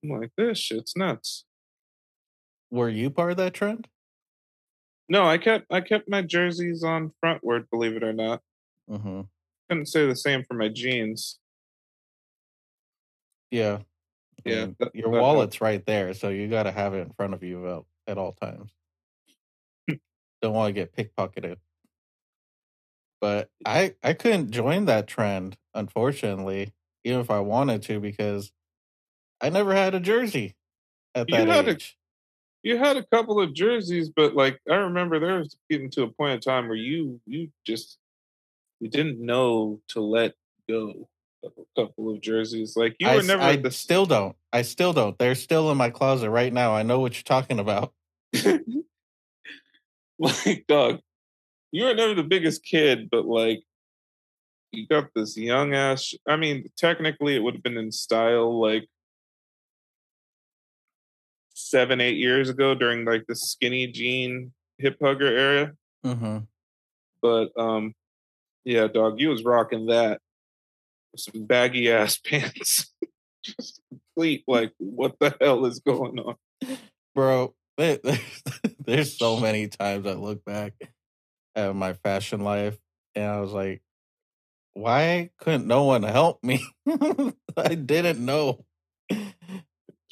I'm 0.02 0.10
like, 0.10 0.30
this 0.36 0.58
shit's 0.58 0.96
nuts. 0.96 1.44
Were 2.70 2.88
you 2.88 3.10
part 3.10 3.32
of 3.32 3.36
that 3.38 3.54
trend? 3.54 3.88
No, 5.08 5.24
I 5.24 5.38
kept 5.38 5.66
I 5.70 5.80
kept 5.80 6.08
my 6.08 6.22
jerseys 6.22 6.84
on 6.84 7.12
frontward, 7.24 7.70
believe 7.70 7.96
it 7.96 8.02
or 8.02 8.12
not. 8.12 8.42
Mm-hmm. 8.90 9.22
Couldn't 9.68 9.86
say 9.86 10.06
the 10.06 10.16
same 10.16 10.44
for 10.44 10.54
my 10.54 10.68
jeans. 10.68 11.38
Yeah. 13.50 13.78
Yeah, 14.44 14.68
your 14.94 15.10
that 15.12 15.20
wallet's 15.20 15.60
right 15.60 15.84
there, 15.84 16.14
so 16.14 16.28
you 16.28 16.48
got 16.48 16.62
to 16.62 16.70
have 16.70 16.94
it 16.94 17.00
in 17.00 17.10
front 17.10 17.34
of 17.34 17.42
you 17.42 17.68
at, 17.68 17.82
at 18.12 18.18
all 18.18 18.32
times. 18.32 18.70
don't 20.40 20.54
want 20.54 20.68
to 20.68 20.72
get 20.72 20.94
pickpocketed. 20.94 21.56
But 23.20 23.50
I 23.66 23.94
I 24.02 24.12
couldn't 24.12 24.52
join 24.52 24.84
that 24.84 25.08
trend, 25.08 25.56
unfortunately, 25.74 26.72
even 27.04 27.20
if 27.20 27.30
I 27.30 27.40
wanted 27.40 27.82
to, 27.82 27.98
because 27.98 28.52
I 29.40 29.50
never 29.50 29.74
had 29.74 29.94
a 29.94 30.00
jersey 30.00 30.54
at 31.16 31.28
You 31.28 31.36
that 31.38 31.48
had 31.48 31.68
a- 31.68 31.72
age. 31.72 31.97
You 32.62 32.76
had 32.76 32.96
a 32.96 33.04
couple 33.04 33.40
of 33.40 33.54
jerseys, 33.54 34.10
but 34.10 34.34
like 34.34 34.60
I 34.68 34.74
remember 34.74 35.18
there 35.18 35.38
was 35.38 35.56
getting 35.70 35.90
to 35.90 36.02
a 36.02 36.08
point 36.08 36.34
in 36.34 36.40
time 36.40 36.68
where 36.68 36.76
you 36.76 37.20
you 37.26 37.50
just 37.64 37.98
you 38.80 38.88
didn't 38.88 39.24
know 39.24 39.80
to 39.88 40.00
let 40.00 40.34
go 40.68 41.08
of 41.44 41.52
a 41.56 41.80
couple 41.80 42.10
of 42.10 42.20
jerseys. 42.20 42.76
Like 42.76 42.96
you 42.98 43.08
were 43.08 43.22
never 43.22 43.42
I 43.42 43.56
the 43.56 43.70
still 43.70 44.06
don't. 44.06 44.36
I 44.52 44.62
still 44.62 44.92
don't. 44.92 45.16
They're 45.18 45.34
still 45.34 45.70
in 45.70 45.78
my 45.78 45.90
closet 45.90 46.30
right 46.30 46.52
now. 46.52 46.74
I 46.74 46.82
know 46.82 46.98
what 46.98 47.14
you're 47.14 47.22
talking 47.22 47.60
about. 47.60 47.92
like 50.18 50.64
dog. 50.66 51.00
You 51.70 51.84
were 51.84 51.94
never 51.94 52.14
the 52.14 52.22
biggest 52.22 52.64
kid, 52.64 53.08
but 53.10 53.26
like 53.26 53.62
you 54.72 54.86
got 54.86 55.10
this 55.14 55.36
young 55.36 55.74
ass. 55.74 56.14
I 56.26 56.36
mean, 56.36 56.68
technically, 56.76 57.36
it 57.36 57.40
would 57.40 57.54
have 57.54 57.62
been 57.62 57.76
in 57.76 57.92
style 57.92 58.60
like 58.60 58.88
seven, 61.70 62.00
eight 62.00 62.16
years 62.16 62.48
ago 62.48 62.74
during 62.74 63.04
like 63.04 63.24
the 63.28 63.36
skinny 63.36 63.86
jean 63.86 64.52
hip 64.78 64.96
hugger 65.02 65.26
era. 65.26 65.72
hmm 66.04 66.38
But 67.20 67.50
um, 67.58 67.94
yeah, 68.64 68.86
dog, 68.86 69.20
you 69.20 69.30
was 69.30 69.44
rocking 69.44 69.86
that 69.86 70.20
some 71.16 71.44
baggy 71.44 71.90
ass 71.90 72.18
pants. 72.24 72.92
Just 73.42 73.80
complete 73.88 74.44
like, 74.46 74.72
what 74.78 75.16
the 75.20 75.34
hell 75.40 75.64
is 75.66 75.80
going 75.80 76.18
on? 76.18 76.36
Bro, 77.14 77.54
there's 77.76 79.16
so 79.16 79.38
many 79.38 79.68
times 79.68 80.06
I 80.06 80.12
look 80.12 80.44
back 80.44 80.74
at 81.54 81.74
my 81.74 81.92
fashion 81.92 82.40
life 82.40 82.76
and 83.14 83.24
I 83.24 83.40
was 83.40 83.52
like, 83.52 83.82
why 84.74 85.30
couldn't 85.38 85.66
no 85.66 85.84
one 85.84 86.02
help 86.02 86.42
me? 86.44 86.64
I 87.56 87.74
didn't 87.74 88.24
know. 88.24 88.64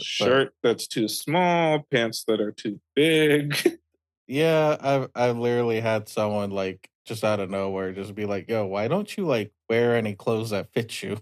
Shirt 0.01 0.55
that's 0.63 0.87
too 0.87 1.09
small, 1.09 1.87
pants 1.91 2.25
that 2.29 2.41
are 2.41 2.53
too 2.53 2.81
big. 2.95 3.57
Yeah, 4.29 4.77
I've 4.81 5.09
I've 5.15 5.39
literally 5.39 5.79
had 5.79 6.09
someone 6.09 6.51
like 6.51 6.91
just 7.05 7.23
out 7.23 7.39
of 7.39 7.49
nowhere 7.49 7.93
just 7.93 8.13
be 8.17 8.27
like, 8.27 8.49
"Yo, 8.51 8.67
why 8.67 8.89
don't 8.89 9.17
you 9.17 9.25
like 9.25 9.53
wear 9.69 9.95
any 9.95 10.17
clothes 10.17 10.51
that 10.51 10.73
fit 10.73 11.01
you?" 11.01 11.19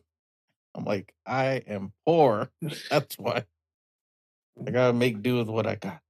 I'm 0.74 0.84
like, 0.84 1.14
"I 1.26 1.56
am 1.66 1.92
poor. 2.06 2.50
That's 2.90 3.18
why. 3.18 3.44
I 4.66 4.70
gotta 4.70 4.94
make 4.94 5.22
do 5.22 5.36
with 5.36 5.48
what 5.48 5.66
I 5.66 5.74
got." 5.74 6.00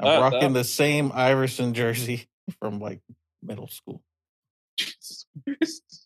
I'm 0.00 0.20
rocking 0.22 0.52
the 0.54 0.64
same 0.64 1.12
Iverson 1.12 1.74
jersey 1.74 2.28
from 2.58 2.80
like 2.80 3.00
middle 3.42 3.68
school. 3.68 4.02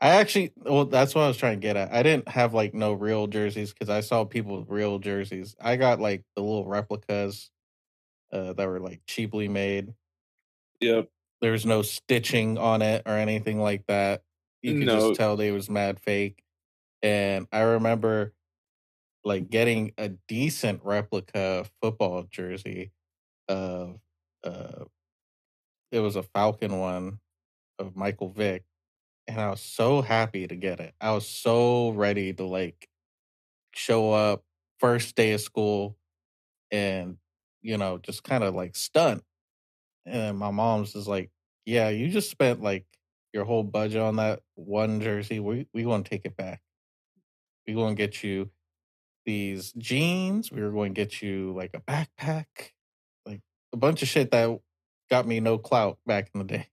I 0.00 0.11
actually, 0.11 0.52
well, 0.57 0.85
that's 0.85 1.14
what 1.14 1.23
I 1.25 1.28
was 1.28 1.37
trying 1.37 1.59
to 1.61 1.61
get 1.61 1.76
at. 1.76 1.93
I 1.93 2.02
didn't 2.05 2.28
have 2.28 2.55
like 2.55 2.73
no 2.73 2.93
real 2.93 3.26
jerseys 3.26 3.73
because 3.73 3.88
I 3.88 4.00
saw 4.00 4.25
people 4.25 4.59
with 4.61 4.69
real 4.71 4.99
jerseys. 5.00 5.57
I 5.61 5.76
got 5.76 5.99
like 6.00 6.25
the 6.37 6.43
little 6.43 6.67
replicas 6.67 7.50
uh, 8.33 8.52
that 8.55 8.67
were 8.69 8.81
like 8.81 9.02
cheaply 9.07 9.49
made. 9.49 9.95
Yep. 10.81 11.11
there 11.40 11.52
was 11.52 11.67
no 11.67 11.83
stitching 11.83 12.59
on 12.59 12.83
it 12.83 13.02
or 13.07 13.12
anything 13.14 13.61
like 13.61 13.87
that. 13.88 14.23
You 14.62 14.78
could 14.78 14.87
No. 14.87 15.00
just 15.09 15.14
tell 15.14 15.37
they 15.37 15.50
was 15.50 15.71
mad 15.71 16.00
fake. 16.00 16.43
And 17.02 17.49
I 17.52 17.61
remember 17.61 18.35
like 19.25 19.50
getting 19.50 19.93
a 19.99 20.11
decent 20.28 20.85
replica 20.85 21.67
football 21.83 22.25
jersey 22.25 22.93
of 23.49 24.00
uh 24.45 24.85
it 25.90 26.00
was 26.00 26.17
a 26.17 26.23
Falcon 26.23 26.78
one 26.78 27.21
of 27.78 27.97
Michael 27.97 28.31
Vick. 28.31 28.64
And 29.28 29.40
I 29.40 29.50
was 29.50 29.62
so 29.62 30.02
happy 30.02 30.49
to 30.49 30.56
get 30.56 30.80
it. 30.80 30.94
I 31.00 31.12
was 31.12 31.28
so 31.28 31.90
ready 31.90 32.35
to 32.35 32.44
like 32.44 32.88
show 33.75 34.12
up 34.12 34.44
first 34.80 35.16
day 35.16 35.32
of 35.32 35.40
school 35.42 35.97
and 36.73 37.18
you 37.62 37.78
know 37.78 37.99
just 37.99 38.25
kind 38.25 38.44
of 38.44 38.54
like 38.54 38.76
stunt 38.76 39.25
and 40.06 40.38
my 40.38 40.50
mom's 40.52 40.97
is 40.97 41.08
like, 41.08 41.30
"Yeah, 41.66 41.90
you 41.90 42.08
just 42.11 42.30
spent 42.30 42.62
like 42.62 42.87
your 43.35 43.44
whole 43.44 43.64
budget 43.64 44.00
on 44.02 44.16
that 44.16 44.42
one 44.56 45.00
jersey. 45.02 45.40
We 45.40 45.68
we 45.75 45.85
going 45.85 46.04
to 46.04 46.11
take 46.11 46.26
it 46.26 46.37
back. 46.37 46.62
We 47.66 47.75
going 47.75 47.94
to 47.97 48.02
get 48.02 48.23
you 48.23 48.50
these 49.26 49.73
jeans. 49.75 50.52
We 50.52 50.62
were 50.62 50.73
going 50.73 50.94
to 50.94 51.00
get 51.00 51.23
you 51.23 51.54
like 51.54 51.73
a 51.75 51.80
backpack, 51.80 52.47
like 53.26 53.42
a 53.73 53.76
bunch 53.76 54.02
of 54.02 54.08
shit 54.08 54.30
that 54.32 54.61
got 55.11 55.26
me 55.26 55.40
no 55.40 55.58
clout 55.58 55.99
back 56.06 56.30
in 56.35 56.40
the 56.40 56.47
day." 56.47 56.68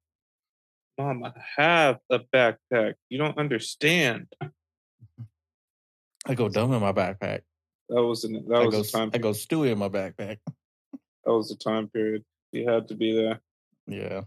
Mom, 0.98 1.24
I 1.24 1.34
have 1.58 2.00
a 2.10 2.20
backpack. 2.20 2.96
You 3.10 3.18
don't 3.18 3.38
understand. 3.38 4.28
I 6.28 6.34
go 6.36 6.50
dumb 6.50 6.74
in 6.74 6.82
my 6.82 6.92
backpack. 6.94 7.42
That 7.90 8.02
was 8.04 8.24
an, 8.24 8.46
that 8.48 8.56
I 8.56 8.66
was 8.66 8.74
go 8.76 8.82
the 8.82 8.90
time 8.90 9.12
I 9.14 9.18
go 9.20 9.30
Stewie 9.32 9.72
in 9.72 9.78
my 9.78 9.90
backpack. 9.90 10.38
that 10.48 11.34
was 11.34 11.50
the 11.50 11.56
time 11.56 11.88
period. 11.90 12.24
You 12.52 12.68
had 12.70 12.88
to 12.88 12.96
be 12.96 13.16
there. 13.16 13.42
Yeah. 13.88 14.22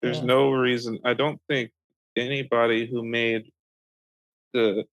There's 0.00 0.18
Yeah. 0.18 0.24
no 0.24 0.50
reason. 0.52 0.98
I 1.04 1.14
don't 1.14 1.40
think 1.48 1.72
anybody 2.16 2.86
who 2.86 3.02
made 3.04 3.50
the 4.52 4.84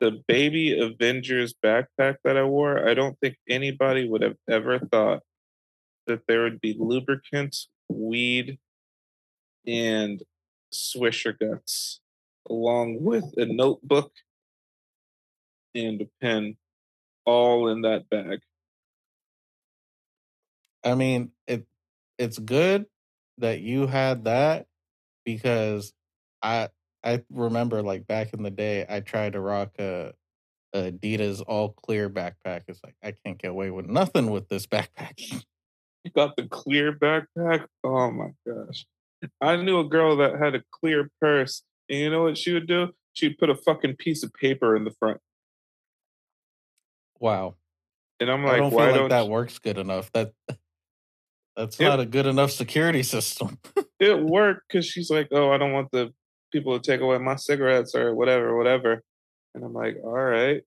the 0.00 0.22
baby 0.26 0.80
Avengers 0.80 1.52
backpack 1.62 2.16
that 2.24 2.38
I 2.38 2.44
wore, 2.44 2.88
I 2.88 2.94
don't 2.94 3.18
think 3.20 3.36
anybody 3.48 4.08
would 4.08 4.22
have 4.22 4.36
ever 4.48 4.78
thought 4.78 5.22
that 6.06 6.22
there 6.26 6.44
would 6.44 6.60
be 6.60 6.74
lubricants, 6.78 7.68
weed, 7.90 8.58
and 9.66 10.22
Swisher 10.72 11.38
guts, 11.38 12.00
along 12.48 13.02
with 13.02 13.24
a 13.36 13.46
notebook 13.46 14.12
and 15.74 16.00
a 16.02 16.08
pen, 16.20 16.56
all 17.24 17.68
in 17.68 17.82
that 17.82 18.08
bag. 18.08 18.40
I 20.84 20.94
mean, 20.94 21.32
it 21.46 21.66
it's 22.18 22.38
good 22.38 22.86
that 23.38 23.60
you 23.60 23.86
had 23.86 24.24
that 24.24 24.66
because 25.24 25.92
I 26.42 26.68
I 27.04 27.22
remember 27.30 27.82
like 27.82 28.06
back 28.06 28.32
in 28.32 28.42
the 28.42 28.50
day 28.50 28.86
I 28.88 29.00
tried 29.00 29.34
to 29.34 29.40
rock 29.40 29.72
a, 29.78 30.12
a 30.72 30.92
Adidas 30.92 31.42
all 31.46 31.70
clear 31.70 32.08
backpack. 32.08 32.62
It's 32.68 32.80
like 32.84 32.96
I 33.02 33.12
can't 33.12 33.38
get 33.38 33.50
away 33.50 33.70
with 33.70 33.86
nothing 33.86 34.30
with 34.30 34.48
this 34.48 34.66
backpack. 34.66 35.44
You 36.04 36.10
got 36.12 36.36
the 36.36 36.48
clear 36.48 36.92
backpack. 36.92 37.66
Oh 37.84 38.10
my 38.10 38.28
gosh. 38.46 38.86
I 39.40 39.56
knew 39.56 39.80
a 39.80 39.88
girl 39.88 40.16
that 40.16 40.38
had 40.38 40.54
a 40.54 40.62
clear 40.70 41.10
purse. 41.20 41.62
And 41.88 41.98
you 41.98 42.10
know 42.10 42.22
what 42.22 42.38
she 42.38 42.52
would 42.52 42.66
do? 42.66 42.88
She'd 43.12 43.38
put 43.38 43.50
a 43.50 43.54
fucking 43.54 43.96
piece 43.96 44.22
of 44.22 44.32
paper 44.32 44.76
in 44.76 44.84
the 44.84 44.92
front. 44.98 45.18
Wow. 47.18 47.56
And 48.18 48.30
I'm 48.30 48.44
like, 48.44 48.54
I 48.54 48.56
don't 48.58 48.72
why 48.72 48.86
like 48.86 48.94
don't 48.94 49.08
that 49.10 49.28
works 49.28 49.58
good 49.58 49.78
enough. 49.78 50.10
That 50.12 50.32
that's 51.56 51.78
Yep. 51.78 51.88
not 51.90 52.00
a 52.00 52.06
good 52.06 52.26
enough 52.26 52.50
security 52.50 53.02
system. 53.02 53.58
it 54.00 54.18
worked 54.22 54.62
Because 54.68 54.86
she's 54.86 55.10
like, 55.10 55.28
oh, 55.32 55.50
I 55.52 55.58
don't 55.58 55.72
want 55.72 55.90
the 55.90 56.12
people 56.52 56.78
to 56.78 56.90
take 56.90 57.00
away 57.00 57.18
my 57.18 57.36
cigarettes 57.36 57.94
or 57.94 58.14
whatever, 58.14 58.56
whatever. 58.56 59.02
And 59.54 59.64
I'm 59.64 59.74
like, 59.74 59.96
all 60.02 60.12
right. 60.12 60.62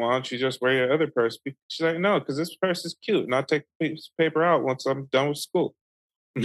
Why 0.00 0.12
don't 0.12 0.30
you 0.30 0.38
just 0.38 0.60
wear 0.60 0.72
your 0.74 0.92
other 0.92 1.06
purse? 1.06 1.38
She's 1.68 1.84
like, 1.84 1.98
no, 1.98 2.18
because 2.18 2.36
this 2.36 2.56
purse 2.56 2.84
is 2.84 2.96
cute, 3.02 3.24
and 3.24 3.34
I'll 3.34 3.44
take 3.44 3.64
the 3.78 3.88
piece 3.90 4.10
of 4.12 4.16
paper 4.16 4.42
out 4.42 4.62
once 4.64 4.86
I'm 4.86 5.06
done 5.12 5.28
with 5.28 5.38
school. 5.38 5.74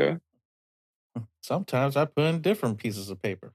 Okay. 0.00 0.16
Hmm, 1.14 1.22
sometimes 1.42 1.96
I 1.96 2.06
put 2.06 2.24
in 2.24 2.40
different 2.40 2.78
pieces 2.78 3.10
of 3.10 3.20
paper. 3.22 3.52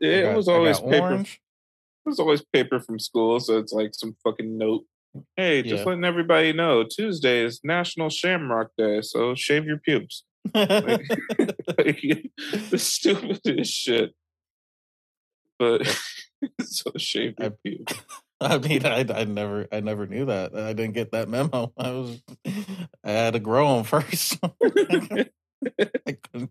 It 0.00 0.22
got- 0.22 0.36
was 0.36 0.48
always 0.48 0.80
paper 0.80 1.00
orange. 1.00 1.40
There's 2.04 2.18
always 2.18 2.42
paper 2.52 2.80
from 2.80 2.98
school, 2.98 3.38
so 3.38 3.58
it's 3.58 3.72
like 3.72 3.94
some 3.94 4.16
fucking 4.24 4.56
note. 4.58 4.84
Hmm, 5.14 5.20
hey, 5.36 5.62
just 5.62 5.82
Yeah. 5.82 5.90
letting 5.90 6.04
everybody 6.04 6.52
know 6.52 6.82
Tuesday 6.84 7.44
is 7.44 7.60
National 7.62 8.08
Shamrock 8.08 8.70
Day, 8.76 9.02
so 9.02 9.34
shave 9.34 9.64
your 9.66 9.78
pubes. 9.78 10.24
Like, 10.54 10.66
the 12.70 12.78
stupidest 12.78 13.72
shit. 13.72 14.12
But 15.58 15.86
so 16.60 16.90
shave 16.96 17.34
your 17.38 17.52
I- 17.90 17.94
I 18.40 18.58
mean, 18.58 18.84
I, 18.84 19.06
I 19.08 19.22
never, 19.24 19.68
I 19.70 19.78
never 19.78 20.08
knew 20.08 20.24
that. 20.24 20.52
I 20.56 20.72
didn't 20.72 20.94
get 20.94 21.12
that 21.12 21.28
memo. 21.28 21.72
I 21.78 21.90
was, 21.92 22.20
I 23.04 23.10
had 23.12 23.34
to 23.34 23.38
grow 23.38 23.76
them 23.76 23.84
first. 23.84 24.36
I 24.64 26.16
couldn't, 26.24 26.50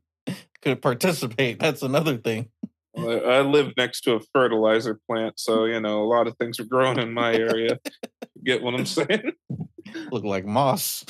couldn't 0.62 0.81
participate. 0.81 1.60
That's 1.60 1.81
another 1.81 2.15
thing. 2.15 2.48
Well, 2.93 3.29
I 3.29 3.41
live 3.41 3.74
next 3.75 4.01
to 4.01 4.13
a 4.13 4.20
fertilizer 4.34 5.01
plant, 5.10 5.38
so 5.38 5.65
you 5.65 5.81
know 5.81 6.01
a 6.01 6.08
lot 6.08 6.27
of 6.27 6.38
things 6.38 6.60
are 6.62 6.65
growing 6.65 6.98
in 6.98 7.13
my 7.13 7.34
area. 7.34 7.77
Get 8.43 8.62
what 8.62 8.74
I'm 8.74 8.86
saying? 8.86 9.34
Look 10.12 10.24
like 10.24 10.46
moss, 10.46 11.03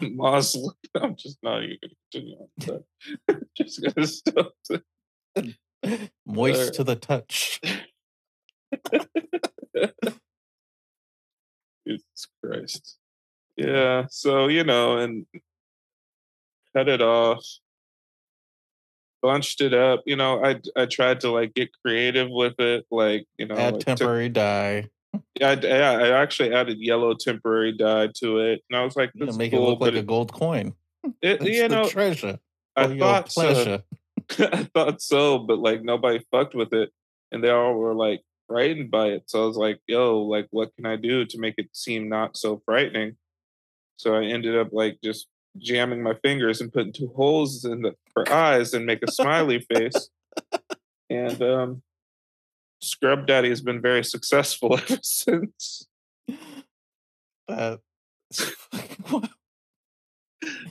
Moss, 0.00 0.56
I'm 0.94 1.16
just 1.16 1.38
not 1.42 1.62
even 1.62 1.78
gonna 1.82 1.94
continue 2.12 2.36
on 2.36 2.48
that. 3.28 3.44
just 3.56 3.82
gonna 3.82 4.06
stop. 4.06 4.52
there. 4.68 4.82
moist 6.26 6.74
to 6.74 6.84
the 6.84 6.96
touch. 6.96 7.60
Jesus 11.86 12.26
Christ. 12.42 12.96
Yeah, 13.56 14.06
so 14.10 14.46
you 14.48 14.64
know, 14.64 14.98
and 14.98 15.26
cut 16.74 16.88
it 16.88 17.02
off, 17.02 17.44
bunched 19.22 19.60
it 19.60 19.74
up. 19.74 20.02
You 20.06 20.16
know, 20.16 20.44
I 20.44 20.60
I 20.76 20.86
tried 20.86 21.20
to 21.20 21.30
like 21.30 21.54
get 21.54 21.70
creative 21.84 22.28
with 22.30 22.54
it, 22.58 22.86
like 22.90 23.26
you 23.38 23.46
know, 23.46 23.56
Add 23.56 23.80
temporary 23.80 24.28
dye. 24.28 24.88
Yeah, 25.40 25.54
I, 25.62 26.08
I 26.08 26.22
actually 26.22 26.52
added 26.52 26.78
yellow 26.80 27.14
temporary 27.14 27.72
dye 27.72 28.08
to 28.16 28.38
it, 28.38 28.62
and 28.68 28.78
I 28.78 28.84
was 28.84 28.96
like, 28.96 29.12
You 29.14 29.26
know, 29.26 29.32
make 29.32 29.52
cool," 29.52 29.66
it 29.66 29.70
look 29.70 29.80
like 29.80 29.94
but 29.94 30.00
a 30.00 30.02
gold 30.02 30.32
coin. 30.32 30.74
it, 31.22 31.40
It's 31.40 31.44
you 31.44 31.68
know, 31.68 31.88
treasure. 31.88 32.38
I 32.76 32.88
thought 32.98 33.30
so. 33.32 33.82
I 34.38 34.64
thought 34.74 35.00
so, 35.02 35.38
but 35.38 35.58
like 35.58 35.82
nobody 35.82 36.20
fucked 36.30 36.54
with 36.54 36.72
it, 36.72 36.90
and 37.32 37.42
they 37.42 37.50
all 37.50 37.74
were 37.74 37.94
like 37.94 38.22
frightened 38.46 38.90
by 38.90 39.08
it. 39.08 39.24
So 39.26 39.42
I 39.42 39.46
was 39.46 39.56
like, 39.56 39.80
"Yo, 39.86 40.20
like, 40.22 40.46
what 40.50 40.74
can 40.76 40.86
I 40.86 40.96
do 40.96 41.24
to 41.26 41.38
make 41.38 41.54
it 41.58 41.68
seem 41.72 42.08
not 42.08 42.36
so 42.36 42.62
frightening?" 42.64 43.16
So 43.96 44.14
I 44.14 44.24
ended 44.24 44.56
up 44.56 44.68
like 44.72 44.98
just 45.02 45.26
jamming 45.58 46.02
my 46.02 46.14
fingers 46.22 46.60
and 46.60 46.72
putting 46.72 46.92
two 46.92 47.12
holes 47.16 47.64
in 47.64 47.82
the 47.82 47.94
for 48.12 48.30
eyes 48.30 48.74
and 48.74 48.86
make 48.86 49.02
a 49.02 49.10
smiley 49.10 49.60
face. 49.72 50.10
And 51.10 51.42
um, 51.42 51.82
Scrub 52.80 53.26
Daddy 53.26 53.48
has 53.48 53.60
been 53.62 53.80
very 53.80 54.04
successful 54.04 54.74
ever 54.78 54.98
since. 55.02 55.86
That- 57.48 57.80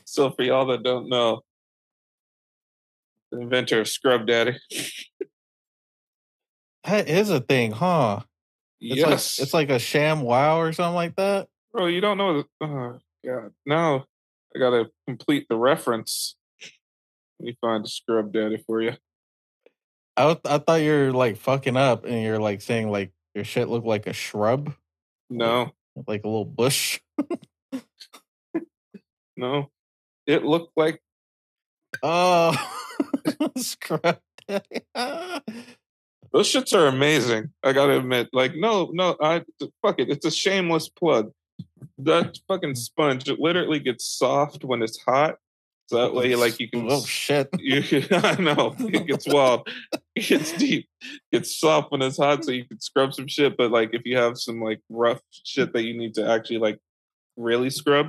So 0.05 0.31
for 0.31 0.43
y'all 0.43 0.65
that 0.67 0.83
don't 0.83 1.09
know, 1.09 1.41
the 3.31 3.41
inventor 3.41 3.81
of 3.81 3.87
Scrub 3.87 4.27
Daddy. 4.27 4.57
that 6.83 7.07
is 7.07 7.29
a 7.29 7.39
thing, 7.39 7.71
huh? 7.71 8.21
It's 8.79 8.97
yes, 8.97 9.39
like 9.39 9.43
it's 9.43 9.53
like 9.53 9.69
a 9.69 9.79
sham 9.79 10.21
wow 10.21 10.59
or 10.59 10.71
something 10.71 10.95
like 10.95 11.15
that. 11.15 11.47
bro. 11.71 11.87
You 11.87 12.01
don't 12.01 12.17
know. 12.17 12.41
The, 12.41 12.65
oh 12.65 12.99
God, 13.25 13.51
now 13.65 14.05
I 14.55 14.59
gotta 14.59 14.89
complete 15.07 15.47
the 15.49 15.57
reference. 15.57 16.35
Let 17.39 17.45
me 17.45 17.57
find 17.59 17.85
a 17.85 17.87
Scrub 17.87 18.31
Daddy 18.31 18.63
for 18.65 18.81
you. 18.81 18.93
I 20.15 20.37
I 20.45 20.57
thought 20.59 20.81
you 20.81 20.91
were 20.91 21.11
like 21.11 21.37
fucking 21.37 21.77
up 21.77 22.05
and 22.05 22.21
you're 22.21 22.39
like 22.39 22.61
saying 22.61 22.89
like 22.89 23.11
your 23.33 23.43
shit 23.43 23.67
looked 23.67 23.85
like 23.85 24.07
a 24.07 24.13
shrub, 24.13 24.73
No, 25.29 25.71
like 26.07 26.23
a 26.23 26.27
little 26.27 26.45
bush. 26.45 26.99
no, 29.35 29.69
it 30.25 30.43
looked 30.43 30.71
like 30.75 31.01
Oh, 32.03 32.55
scrub 33.57 34.19
daddy. 34.47 34.81
those 36.31 36.51
shits 36.51 36.73
are 36.73 36.87
amazing. 36.87 37.51
I 37.63 37.73
gotta 37.73 37.97
admit, 37.97 38.29
like, 38.33 38.55
no, 38.55 38.89
no, 38.93 39.15
I 39.21 39.43
fuck 39.81 39.99
it. 39.99 40.09
It's 40.09 40.25
a 40.25 40.31
shameless 40.31 40.89
plug. 40.89 41.31
That 41.97 42.37
fucking 42.47 42.73
mm. 42.73 42.77
sponge, 42.77 43.27
it 43.29 43.39
literally 43.39 43.79
gets 43.79 44.05
soft 44.05 44.63
when 44.63 44.81
it's 44.81 44.99
hot. 45.01 45.35
So 45.87 45.97
that 46.01 46.13
way, 46.13 46.35
like, 46.35 46.59
you 46.59 46.69
can 46.69 46.85
Oh 46.89 47.01
shit! 47.05 47.47
You 47.59 47.81
can, 47.81 48.05
I 48.11 48.35
know 48.41 48.75
it 48.77 49.07
gets 49.07 49.27
wild, 49.27 49.69
it 50.15 50.27
gets 50.27 50.51
deep, 50.53 50.87
it 51.01 51.21
gets 51.31 51.57
soft 51.57 51.91
when 51.91 52.01
it's 52.01 52.17
hot, 52.17 52.43
so 52.43 52.51
you 52.51 52.65
can 52.65 52.81
scrub 52.81 53.13
some 53.13 53.27
shit. 53.27 53.55
But 53.55 53.71
like 53.71 53.91
if 53.93 54.01
you 54.05 54.17
have 54.17 54.37
some 54.37 54.61
like 54.61 54.81
rough 54.89 55.21
shit 55.31 55.71
that 55.73 55.83
you 55.83 55.97
need 55.97 56.13
to 56.15 56.29
actually 56.29 56.57
like 56.57 56.79
really 57.37 57.69
scrub, 57.69 58.07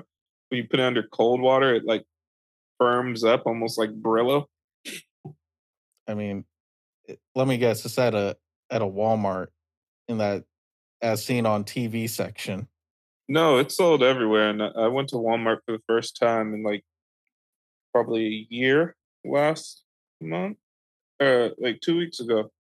when 0.48 0.58
you 0.58 0.68
put 0.68 0.80
it 0.80 0.86
under 0.86 1.04
cold 1.04 1.40
water, 1.40 1.74
it 1.74 1.84
like 1.84 2.04
firms 2.78 3.24
up 3.24 3.42
almost 3.46 3.78
like 3.78 3.90
Brillo. 3.90 4.46
I 6.08 6.14
mean, 6.14 6.44
it- 7.04 7.20
let 7.34 7.46
me 7.46 7.58
guess. 7.58 7.84
It's 7.84 7.98
at 7.98 8.14
a 8.14 8.36
at 8.70 8.82
a 8.82 8.86
Walmart 8.86 9.48
in 10.08 10.18
that 10.18 10.44
as 11.00 11.24
seen 11.24 11.46
on 11.46 11.64
TV 11.64 12.08
section. 12.08 12.66
No, 13.28 13.58
it's 13.58 13.76
sold 13.76 14.02
everywhere, 14.02 14.48
and 14.50 14.62
I 14.62 14.88
went 14.88 15.10
to 15.10 15.16
Walmart 15.16 15.58
for 15.66 15.72
the 15.72 15.82
first 15.86 16.16
time 16.16 16.54
in 16.54 16.62
like 16.62 16.84
probably 17.92 18.26
a 18.26 18.46
year 18.54 18.96
last 19.24 19.84
month, 20.20 20.56
uh, 21.20 21.50
like 21.58 21.80
two 21.80 21.96
weeks 21.98 22.20
ago. 22.20 22.50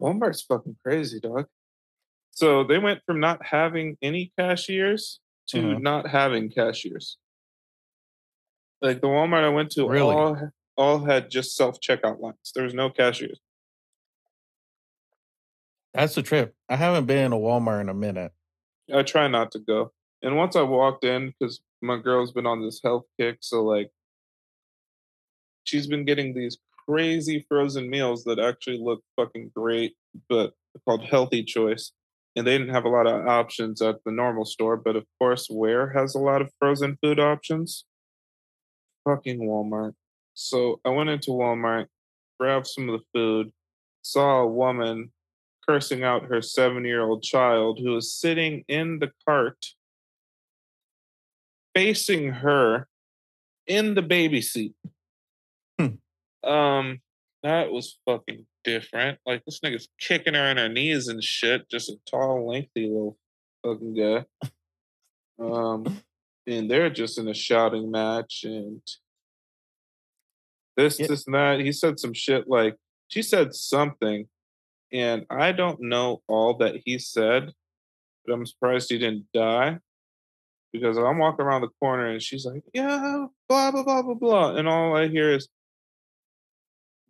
Walmart's 0.00 0.42
fucking 0.42 0.76
crazy, 0.84 1.18
dog. 1.20 1.46
So 2.30 2.64
they 2.64 2.78
went 2.78 3.00
from 3.06 3.20
not 3.20 3.44
having 3.44 3.96
any 4.02 4.32
cashiers 4.38 5.20
to 5.48 5.58
Mhm. 5.58 5.80
not 5.80 6.08
having 6.08 6.50
cashiers. 6.50 7.16
Like 8.82 9.00
the 9.00 9.06
Walmart 9.06 9.44
I 9.44 9.48
went 9.48 9.70
to, 9.72 9.88
Really? 9.88 10.14
all 10.14 10.34
all 10.76 11.04
had 11.04 11.30
just 11.30 11.56
self 11.56 11.80
checkout 11.80 12.20
lines. 12.20 12.52
There 12.54 12.64
was 12.64 12.74
no 12.74 12.90
cashiers. 12.90 13.40
That's 15.94 16.14
the 16.14 16.22
trip. 16.22 16.54
I 16.68 16.76
haven't 16.76 17.06
been 17.06 17.26
in 17.26 17.32
a 17.32 17.36
Walmart 17.36 17.80
in 17.80 17.88
a 17.88 17.94
minute. 17.94 18.32
I 18.94 19.02
try 19.02 19.28
not 19.28 19.50
to 19.52 19.58
go. 19.58 19.92
And 20.22 20.36
once 20.36 20.54
I 20.54 20.62
walked 20.62 21.04
in, 21.04 21.32
because 21.38 21.60
my 21.82 21.98
girl's 21.98 22.32
been 22.32 22.46
on 22.46 22.62
this 22.62 22.80
health 22.84 23.04
kick, 23.18 23.38
so 23.40 23.64
like 23.64 23.90
she's 25.64 25.86
been 25.86 26.04
getting 26.04 26.34
these 26.34 26.58
crazy 26.86 27.44
frozen 27.48 27.90
meals 27.90 28.24
that 28.24 28.38
actually 28.38 28.78
look 28.78 29.02
fucking 29.16 29.52
great, 29.54 29.94
but 30.28 30.52
called 30.84 31.04
Healthy 31.04 31.44
Choice. 31.44 31.92
And 32.36 32.46
they 32.46 32.58
didn't 32.58 32.74
have 32.74 32.84
a 32.84 32.90
lot 32.90 33.06
of 33.06 33.26
options 33.26 33.80
at 33.80 33.96
the 34.04 34.12
normal 34.12 34.44
store, 34.44 34.76
but 34.76 34.94
of 34.94 35.04
course, 35.18 35.46
Where 35.48 35.88
has 35.90 36.14
a 36.14 36.18
lot 36.18 36.42
of 36.42 36.52
frozen 36.58 36.98
food 37.02 37.18
options? 37.18 37.86
Fucking 39.04 39.40
Walmart. 39.40 39.94
So 40.36 40.80
I 40.84 40.90
went 40.90 41.08
into 41.08 41.30
Walmart, 41.30 41.86
grabbed 42.38 42.66
some 42.66 42.90
of 42.90 43.00
the 43.00 43.06
food, 43.14 43.52
saw 44.02 44.40
a 44.40 44.46
woman 44.46 45.10
cursing 45.66 46.04
out 46.04 46.24
her 46.24 46.42
seven 46.42 46.84
year 46.84 47.02
old 47.02 47.22
child 47.22 47.80
who 47.82 47.92
was 47.92 48.12
sitting 48.12 48.62
in 48.68 48.98
the 48.98 49.10
cart 49.26 49.66
facing 51.74 52.28
her 52.28 52.86
in 53.66 53.94
the 53.94 54.02
baby 54.02 54.42
seat. 54.42 54.74
Hmm. 55.80 56.48
Um, 56.48 57.00
that 57.42 57.72
was 57.72 57.98
fucking 58.06 58.46
different. 58.62 59.18
Like 59.24 59.42
this 59.46 59.60
nigga's 59.60 59.88
kicking 59.98 60.34
her 60.34 60.50
in 60.50 60.58
her 60.58 60.68
knees 60.68 61.08
and 61.08 61.24
shit. 61.24 61.68
Just 61.70 61.88
a 61.88 61.96
tall, 62.08 62.46
lengthy 62.46 62.88
little 62.88 63.16
fucking 63.64 63.94
guy. 63.94 64.24
Um, 65.38 66.02
and 66.46 66.70
they're 66.70 66.90
just 66.90 67.18
in 67.18 67.26
a 67.26 67.34
shouting 67.34 67.90
match 67.90 68.44
and 68.44 68.82
this, 70.76 70.98
Yeah. 70.98 71.06
this, 71.08 71.26
and 71.26 71.34
that. 71.34 71.60
He 71.60 71.72
said 71.72 71.98
some 71.98 72.12
shit 72.14 72.48
like 72.48 72.76
she 73.08 73.22
said 73.22 73.54
something, 73.54 74.28
and 74.92 75.26
I 75.30 75.52
don't 75.52 75.80
know 75.80 76.22
all 76.28 76.54
that 76.58 76.82
he 76.84 76.98
said, 76.98 77.52
but 78.24 78.32
I'm 78.32 78.46
surprised 78.46 78.90
he 78.90 78.98
didn't 78.98 79.26
die 79.32 79.78
because 80.72 80.96
I'm 80.98 81.18
walking 81.18 81.44
around 81.44 81.62
the 81.62 81.70
corner 81.80 82.06
and 82.06 82.22
she's 82.22 82.44
like, 82.44 82.62
yeah, 82.74 83.26
blah, 83.48 83.70
blah, 83.70 83.82
blah, 83.82 84.02
blah, 84.02 84.14
blah. 84.14 84.56
And 84.56 84.68
all 84.68 84.96
I 84.96 85.08
hear 85.08 85.32
is, 85.32 85.48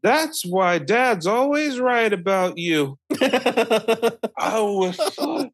that's 0.03 0.45
why 0.45 0.79
dad's 0.79 1.27
always 1.27 1.81
right 1.81 2.13
about 2.13 2.59
you. 2.59 2.99
I 3.21 4.61
was, 4.61 4.99
I 5.19 5.49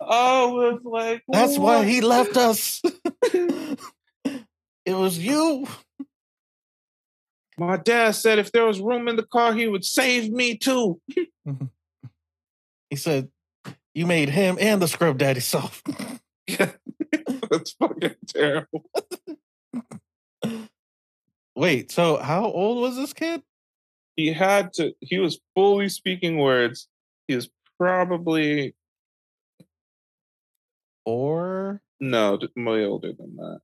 was 0.00 0.80
like, 0.84 1.22
That's 1.28 1.58
why 1.58 1.84
he 1.84 2.00
left 2.00 2.36
us. 2.36 2.80
it 3.34 3.78
was 4.86 5.18
you. 5.18 5.66
My 7.58 7.76
dad 7.76 8.12
said 8.12 8.38
if 8.38 8.50
there 8.52 8.64
was 8.64 8.80
room 8.80 9.08
in 9.08 9.16
the 9.16 9.22
car, 9.22 9.52
he 9.52 9.68
would 9.68 9.84
save 9.84 10.30
me 10.30 10.56
too. 10.56 11.00
He 12.90 12.96
said, 12.96 13.30
You 13.94 14.04
made 14.06 14.28
him 14.28 14.58
and 14.60 14.82
the 14.82 14.86
scrub 14.86 15.16
daddy 15.16 15.40
soft. 15.40 15.88
That's 16.58 17.72
fucking 17.80 18.16
terrible. 18.28 18.84
Wait, 21.56 21.90
so 21.90 22.18
how 22.18 22.44
old 22.44 22.82
was 22.82 22.96
this 22.96 23.14
kid? 23.14 23.42
He 24.16 24.30
had 24.30 24.74
to, 24.74 24.92
he 25.00 25.18
was 25.18 25.40
fully 25.54 25.88
speaking 25.88 26.36
words. 26.36 26.86
He 27.28 27.34
was 27.34 27.48
probably, 27.78 28.74
Four, 31.06 31.80
no, 31.98 32.38
way 32.54 32.84
older 32.84 33.14
than 33.14 33.36
that. 33.36 33.60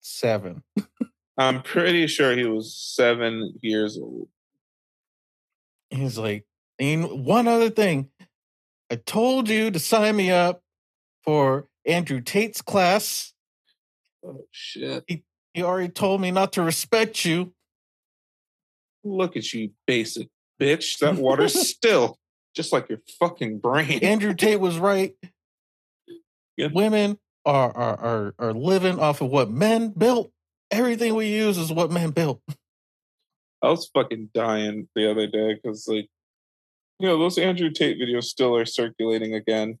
seven. 0.00 0.64
I'm 1.36 1.62
pretty 1.62 2.06
sure 2.06 2.36
he 2.36 2.44
was 2.44 2.74
seven 2.74 3.54
years 3.60 3.98
old. 3.98 4.28
He's 5.90 6.16
like, 6.18 6.44
and 6.78 7.24
one 7.24 7.48
other 7.48 7.70
thing. 7.70 8.10
I 8.90 8.96
told 8.96 9.48
you 9.48 9.70
to 9.70 9.78
sign 9.78 10.16
me 10.16 10.30
up 10.30 10.62
for 11.24 11.66
Andrew 11.86 12.20
Tate's 12.20 12.62
class. 12.62 13.32
Oh, 14.24 14.44
shit. 14.50 15.04
He 15.54 15.62
already 15.62 15.88
told 15.88 16.20
me 16.20 16.30
not 16.30 16.52
to 16.54 16.62
respect 16.62 17.24
you. 17.24 17.54
Look 19.02 19.36
at 19.36 19.52
you, 19.52 19.70
basic 19.86 20.28
bitch. 20.60 20.98
That 21.00 21.16
water's 21.16 21.68
still 21.68 22.18
just 22.54 22.72
like 22.72 22.88
your 22.88 23.00
fucking 23.18 23.58
brain. 23.58 24.02
Andrew 24.02 24.34
Tate 24.34 24.60
was 24.60 24.78
right. 24.78 25.14
Yeah. 26.56 26.68
Women 26.72 27.18
are, 27.44 27.76
are 27.76 27.98
are 27.98 28.34
are 28.38 28.52
living 28.52 29.00
off 29.00 29.20
of 29.20 29.28
what 29.28 29.50
men 29.50 29.88
built. 29.88 30.30
Everything 30.74 31.14
we 31.14 31.28
use 31.28 31.56
is 31.56 31.72
what 31.72 31.92
man 31.92 32.10
built. 32.10 32.40
I 33.62 33.70
was 33.70 33.88
fucking 33.94 34.30
dying 34.34 34.88
the 34.94 35.10
other 35.10 35.26
day 35.26 35.54
because 35.54 35.86
like 35.88 36.08
You 36.98 37.08
know, 37.08 37.18
those 37.18 37.38
Andrew 37.38 37.70
Tate 37.70 37.98
videos 37.98 38.24
still 38.24 38.56
are 38.56 38.66
circulating 38.66 39.34
again. 39.34 39.78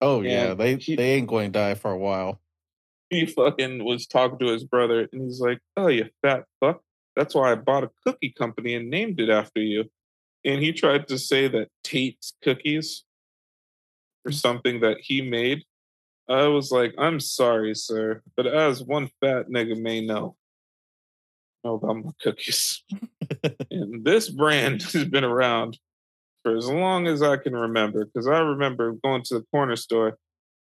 Oh 0.00 0.22
yeah, 0.22 0.52
And 0.52 0.60
they 0.60 0.76
he- 0.76 0.96
they 0.96 1.14
ain't 1.14 1.28
going 1.28 1.52
to 1.52 1.58
die 1.58 1.74
for 1.74 1.90
a 1.90 1.98
while. 1.98 2.40
He 3.10 3.26
fucking 3.26 3.84
was 3.84 4.06
talking 4.06 4.38
to 4.38 4.52
his 4.52 4.64
brother 4.64 5.08
and 5.12 5.22
he's 5.22 5.40
like, 5.40 5.58
Oh, 5.76 5.88
you 5.88 6.08
fat 6.22 6.44
fuck. 6.60 6.80
That's 7.16 7.34
why 7.34 7.52
I 7.52 7.56
bought 7.56 7.84
a 7.84 7.90
cookie 8.06 8.32
company 8.36 8.74
and 8.74 8.88
named 8.88 9.20
it 9.20 9.30
after 9.30 9.60
you. 9.60 9.90
And 10.44 10.62
he 10.62 10.72
tried 10.72 11.08
to 11.08 11.18
say 11.18 11.48
that 11.48 11.68
Tate's 11.84 12.34
cookies 12.42 13.04
or 14.24 14.30
mm. 14.30 14.34
something 14.34 14.80
that 14.80 14.98
he 15.00 15.20
made. 15.22 15.64
I 16.30 16.46
was 16.46 16.70
like, 16.70 16.94
I'm 16.96 17.18
sorry, 17.18 17.74
sir, 17.74 18.22
but 18.36 18.46
as 18.46 18.84
one 18.84 19.10
fat 19.20 19.48
nigga 19.48 19.76
may 19.76 20.00
know, 20.00 20.36
know 21.64 21.74
about 21.74 21.96
my 21.96 22.10
cookies. 22.22 22.84
and 23.70 24.04
this 24.04 24.28
brand 24.28 24.82
has 24.92 25.06
been 25.06 25.24
around 25.24 25.78
for 26.44 26.56
as 26.56 26.68
long 26.68 27.08
as 27.08 27.20
I 27.20 27.36
can 27.36 27.54
remember. 27.54 28.04
Because 28.04 28.28
I 28.28 28.38
remember 28.38 28.92
going 29.02 29.22
to 29.24 29.34
the 29.34 29.44
corner 29.50 29.74
store 29.74 30.18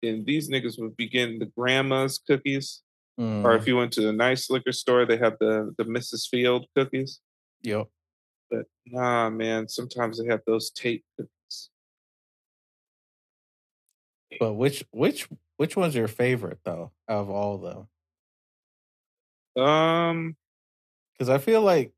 and 0.02 0.26
these 0.26 0.50
niggas 0.50 0.80
would 0.80 0.96
be 0.96 1.10
getting 1.10 1.40
the 1.40 1.52
grandma's 1.58 2.20
cookies. 2.20 2.82
Or 3.20 3.52
Mm, 3.52 3.58
if 3.58 3.68
you 3.68 3.76
went 3.76 3.92
to 3.94 4.08
a 4.08 4.14
nice 4.14 4.50
liquor 4.50 4.72
store, 4.72 5.06
they 5.06 5.18
have 5.18 5.36
the, 5.42 5.74
the 5.78 5.84
Mrs. 5.84 6.28
Field 6.30 6.68
cookies. 6.74 7.20
yep. 7.62 7.88
But 8.50 8.66
nah, 8.86 9.30
man, 9.30 9.68
sometimes 9.68 10.20
they 10.20 10.28
have 10.28 10.40
those 10.48 10.72
Tate 10.72 11.04
cookies. 11.18 11.70
But 14.40 14.54
which 14.54 14.86
which 14.92 15.28
which 15.60 15.76
one's 15.76 15.94
your 15.94 16.08
favorite 16.08 16.60
though 16.64 16.92
of 17.10 17.30
all 17.30 17.56
of 17.56 17.62
them? 19.56 19.62
Um, 19.62 20.36
Because 21.14 21.30
I 21.30 21.38
feel 21.38 21.62
like 21.62 21.92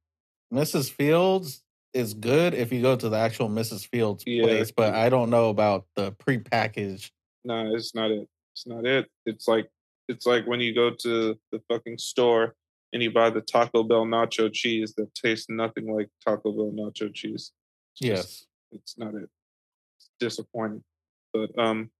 Mrs. 0.52 0.90
Fields 0.92 1.64
is 1.94 2.16
good 2.16 2.56
if 2.56 2.72
you 2.72 2.82
go 2.82 2.96
to 2.96 3.08
the 3.08 3.18
actual 3.18 3.50
Mrs. 3.50 3.86
Fields 3.88 4.24
Yeah. 4.26 4.44
place, 4.44 4.72
but 4.72 4.96
I 4.96 5.10
don't 5.10 5.30
know 5.30 5.50
about 5.50 5.86
the 5.96 6.12
prepackaged. 6.14 7.12
no, 7.44 7.76
it's 7.76 7.94
not 7.94 8.10
it. 8.12 8.28
It's 8.54 8.66
not 8.68 8.86
it. 8.86 9.10
It's 9.26 9.48
like 9.48 9.70
it's 10.08 10.26
like 10.26 10.46
when 10.48 10.60
you 10.60 10.74
go 10.74 10.90
to 10.90 11.40
the 11.52 11.60
fucking 11.70 11.98
store 12.00 12.56
and 12.94 13.02
you 13.04 13.12
buy 13.12 13.30
the 13.30 13.42
Taco 13.42 13.84
Bell 13.84 14.06
nacho 14.06 14.52
cheese 14.52 14.94
that 14.96 15.14
tastes 15.14 15.48
nothing 15.50 15.94
like 15.96 16.10
Taco 16.26 16.52
Bell 16.52 16.72
nacho 16.74 17.14
cheese. 17.14 17.52
It's 17.94 18.00
just- 18.00 18.02
Yes, 18.02 18.46
it's 18.72 18.98
not 18.98 19.14
it. 19.14 19.30
It's 19.98 20.10
disappointing. 20.20 20.84
But 21.32 21.58
um, 21.60 21.92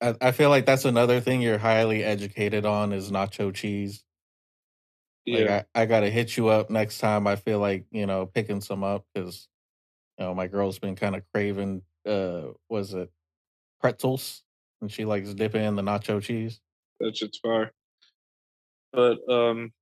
I, 0.00 0.14
I 0.20 0.30
feel 0.32 0.50
like 0.50 0.66
that's 0.66 0.84
another 0.84 1.20
thing 1.20 1.40
you're 1.40 1.58
highly 1.58 2.04
educated 2.04 2.64
on 2.64 2.92
is 2.92 3.10
nacho 3.10 3.52
cheese. 3.52 4.04
Like 5.26 5.44
yeah, 5.44 5.62
I, 5.74 5.82
I 5.82 5.86
gotta 5.86 6.10
hit 6.10 6.36
you 6.36 6.48
up 6.48 6.70
next 6.70 6.98
time. 6.98 7.26
I 7.26 7.36
feel 7.36 7.58
like 7.58 7.84
you 7.90 8.06
know 8.06 8.26
picking 8.26 8.60
some 8.60 8.82
up 8.82 9.04
because 9.12 9.48
you 10.18 10.24
know 10.24 10.34
my 10.34 10.46
girl's 10.46 10.78
been 10.78 10.96
kind 10.96 11.16
of 11.16 11.22
craving. 11.32 11.82
Uh, 12.06 12.52
was 12.68 12.94
it 12.94 13.10
pretzels? 13.80 14.42
And 14.80 14.90
she 14.90 15.04
likes 15.04 15.34
dipping 15.34 15.64
in 15.64 15.74
the 15.74 15.82
nacho 15.82 16.22
cheese. 16.22 16.60
that 17.00 17.16
shit's 17.16 17.38
fire. 17.38 17.72
But 18.92 19.18
um, 19.28 19.72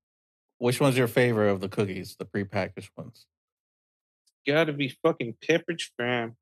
Which 0.59 0.81
one's 0.81 0.97
your 0.97 1.07
favorite 1.07 1.51
of 1.51 1.61
the 1.61 1.69
cookies, 1.69 2.17
the 2.17 2.25
prepackaged 2.25 2.89
ones? 2.97 3.27
gotta 4.47 4.73
be 4.73 4.89
fucking 5.03 5.35
Pepperidge 5.47 5.91
Farm. 5.97 6.37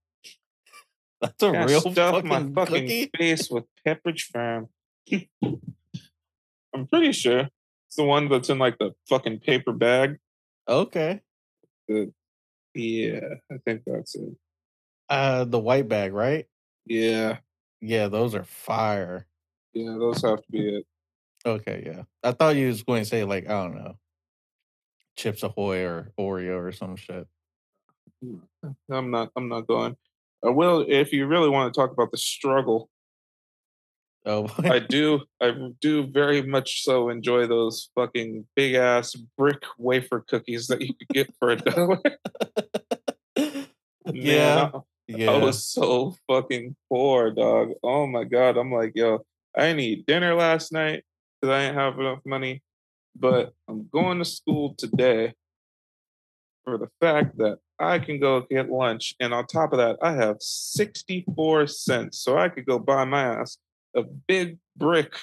That's 1.25 1.43
a 1.43 1.53
real 1.67 1.81
stuff 1.81 2.15
fucking, 2.25 2.29
my 2.29 2.41
fucking 2.65 2.83
cookie. 2.87 3.11
face 3.17 3.51
with 3.51 3.65
Pepperidge 3.87 4.23
Farm. 4.25 4.69
I'm 6.75 6.87
pretty 6.89 7.13
sure 7.13 7.41
it's 7.89 7.97
the 7.97 8.05
one 8.05 8.29
that's 8.29 8.51
in 8.51 8.59
like 8.59 8.79
the 8.79 8.93
fucking 9.09 9.41
paper 9.41 9.73
bag. 9.73 10.19
Okay, 10.69 11.21
Yeah, 12.75 13.21
I 13.53 13.57
think 13.67 13.83
that's 13.87 14.15
it. 14.15 14.31
uh, 15.09 15.45
the 15.45 15.59
white 15.59 15.89
bag, 15.89 16.13
right? 16.13 16.47
Yeah, 16.87 17.39
Yeah, 17.81 18.09
those 18.09 18.35
are 18.35 18.45
fire. 18.45 19.27
yeah, 19.75 19.93
those 19.99 20.23
have 20.23 20.39
to 20.43 20.51
be 20.51 20.77
it. 20.79 20.87
Okay, 21.47 21.83
yeah. 21.87 22.03
I 22.23 22.33
thought 22.33 22.57
you 22.57 22.69
was 22.69 22.83
going 22.83 23.03
to 23.03 23.09
say 23.09 23.25
like 23.25 23.45
I 23.49 23.63
don't 23.63 23.75
know, 23.77 23.99
Chips 25.17 25.43
Ahoy 25.43 25.85
or 25.85 26.13
Oreo 26.19 26.57
or 26.59 26.73
some 26.73 26.97
shit. 26.97 27.27
I'm 28.91 29.11
not. 29.11 29.31
I'm 29.37 29.49
not 29.51 29.67
going. 29.67 29.97
I 30.45 30.51
will 30.51 30.85
if 30.89 31.13
you 31.13 31.27
really 31.27 31.49
want 31.49 31.73
to 31.73 31.79
talk 31.81 31.91
about 31.93 32.11
the 32.11 32.19
struggle. 32.19 32.89
Oh, 34.27 34.49
I 34.59 34.79
do. 34.79 35.21
I 35.41 35.53
do 35.81 36.07
very 36.07 36.41
much 36.43 36.83
so 36.83 37.11
enjoy 37.11 37.47
those 37.47 37.91
fucking 37.95 38.47
big 38.57 38.75
ass 38.75 39.15
brick 39.37 39.63
wafer 39.79 40.25
cookies 40.27 40.67
that 40.69 40.81
you 40.81 40.95
could 40.95 41.09
get 41.09 41.35
for 41.39 41.51
a 41.51 41.57
dollar. 41.57 41.99
Yeah, 44.13 44.71
I- 44.75 44.81
yeah. 45.07 45.31
I 45.31 45.39
was 45.39 45.65
so 45.65 46.15
fucking 46.29 46.77
poor, 46.91 47.31
dog. 47.31 47.71
Oh 47.83 48.07
my 48.07 48.25
god. 48.25 48.57
I'm 48.57 48.71
like, 48.73 48.93
yo, 48.95 49.25
I 49.57 49.63
didn't 49.63 49.81
eat 49.81 50.07
dinner 50.07 50.35
last 50.35 50.73
night 50.73 51.05
because 51.41 51.55
I 51.55 51.61
didn't 51.63 51.79
have 51.79 51.99
enough 51.99 52.21
money. 52.27 52.63
But 53.17 53.53
I'm 53.69 53.89
going 53.93 54.19
to 54.19 54.25
school 54.25 54.75
today 54.77 55.35
for 56.65 56.79
the 56.79 56.89
fact 57.01 57.39
that 57.39 57.59
I 57.79 57.99
can 57.99 58.21
go 58.21 58.43
get 58.51 58.71
lunch. 58.71 59.15
And 59.21 59.35
on 59.35 59.47
top 59.47 59.73
of 59.73 59.79
that, 59.79 59.97
I 60.03 60.13
have 60.13 60.37
64 60.41 61.67
cents. 61.67 62.19
So 62.19 62.39
I 62.39 62.49
could 62.49 62.67
go 62.67 62.79
buy 62.79 63.05
my 63.05 63.41
ass 63.41 63.59
a 63.95 64.03
big 64.03 64.59
brick 64.77 65.15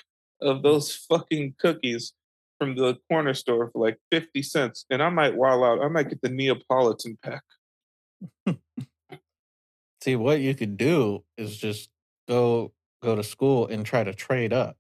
of 0.42 0.64
those 0.64 0.96
fucking 0.96 1.56
cookies 1.60 2.14
from 2.60 2.76
the 2.76 2.98
corner 3.10 3.34
store 3.34 3.70
for 3.72 3.80
like 3.80 3.98
50 4.12 4.42
cents. 4.44 4.86
And 4.90 5.02
I 5.02 5.10
might 5.10 5.36
wow 5.36 5.64
out. 5.64 5.82
I 5.82 5.88
might 5.88 6.10
get 6.10 6.22
the 6.22 6.30
Neapolitan 6.30 7.18
pack. 7.24 7.44
See, 10.02 10.16
what 10.16 10.40
you 10.40 10.56
could 10.56 10.78
do 10.78 11.24
is 11.38 11.58
just 11.58 11.90
go 12.28 12.72
go 13.02 13.16
to 13.16 13.24
school 13.24 13.68
and 13.68 13.86
try 13.86 14.04
to 14.04 14.14
trade 14.14 14.54
up, 14.54 14.78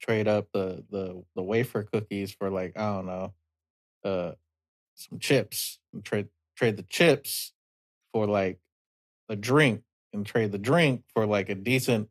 trade 0.00 0.28
up 0.28 0.48
the 0.52 0.84
the 0.90 1.22
the 1.36 1.42
wafer 1.42 1.82
cookies 1.82 2.32
for 2.32 2.50
like 2.50 2.76
I 2.76 2.94
don't 2.94 3.06
know, 3.06 3.34
uh, 4.04 4.32
some 5.00 5.18
chips. 5.18 5.78
And 5.92 6.04
trade 6.04 6.28
trade 6.56 6.76
the 6.76 6.82
chips 6.84 7.52
for 8.12 8.26
like 8.26 8.58
a 9.28 9.36
drink, 9.36 9.82
and 10.12 10.26
trade 10.26 10.52
the 10.52 10.58
drink 10.58 11.04
for 11.14 11.26
like 11.26 11.48
a 11.48 11.54
decent 11.54 12.08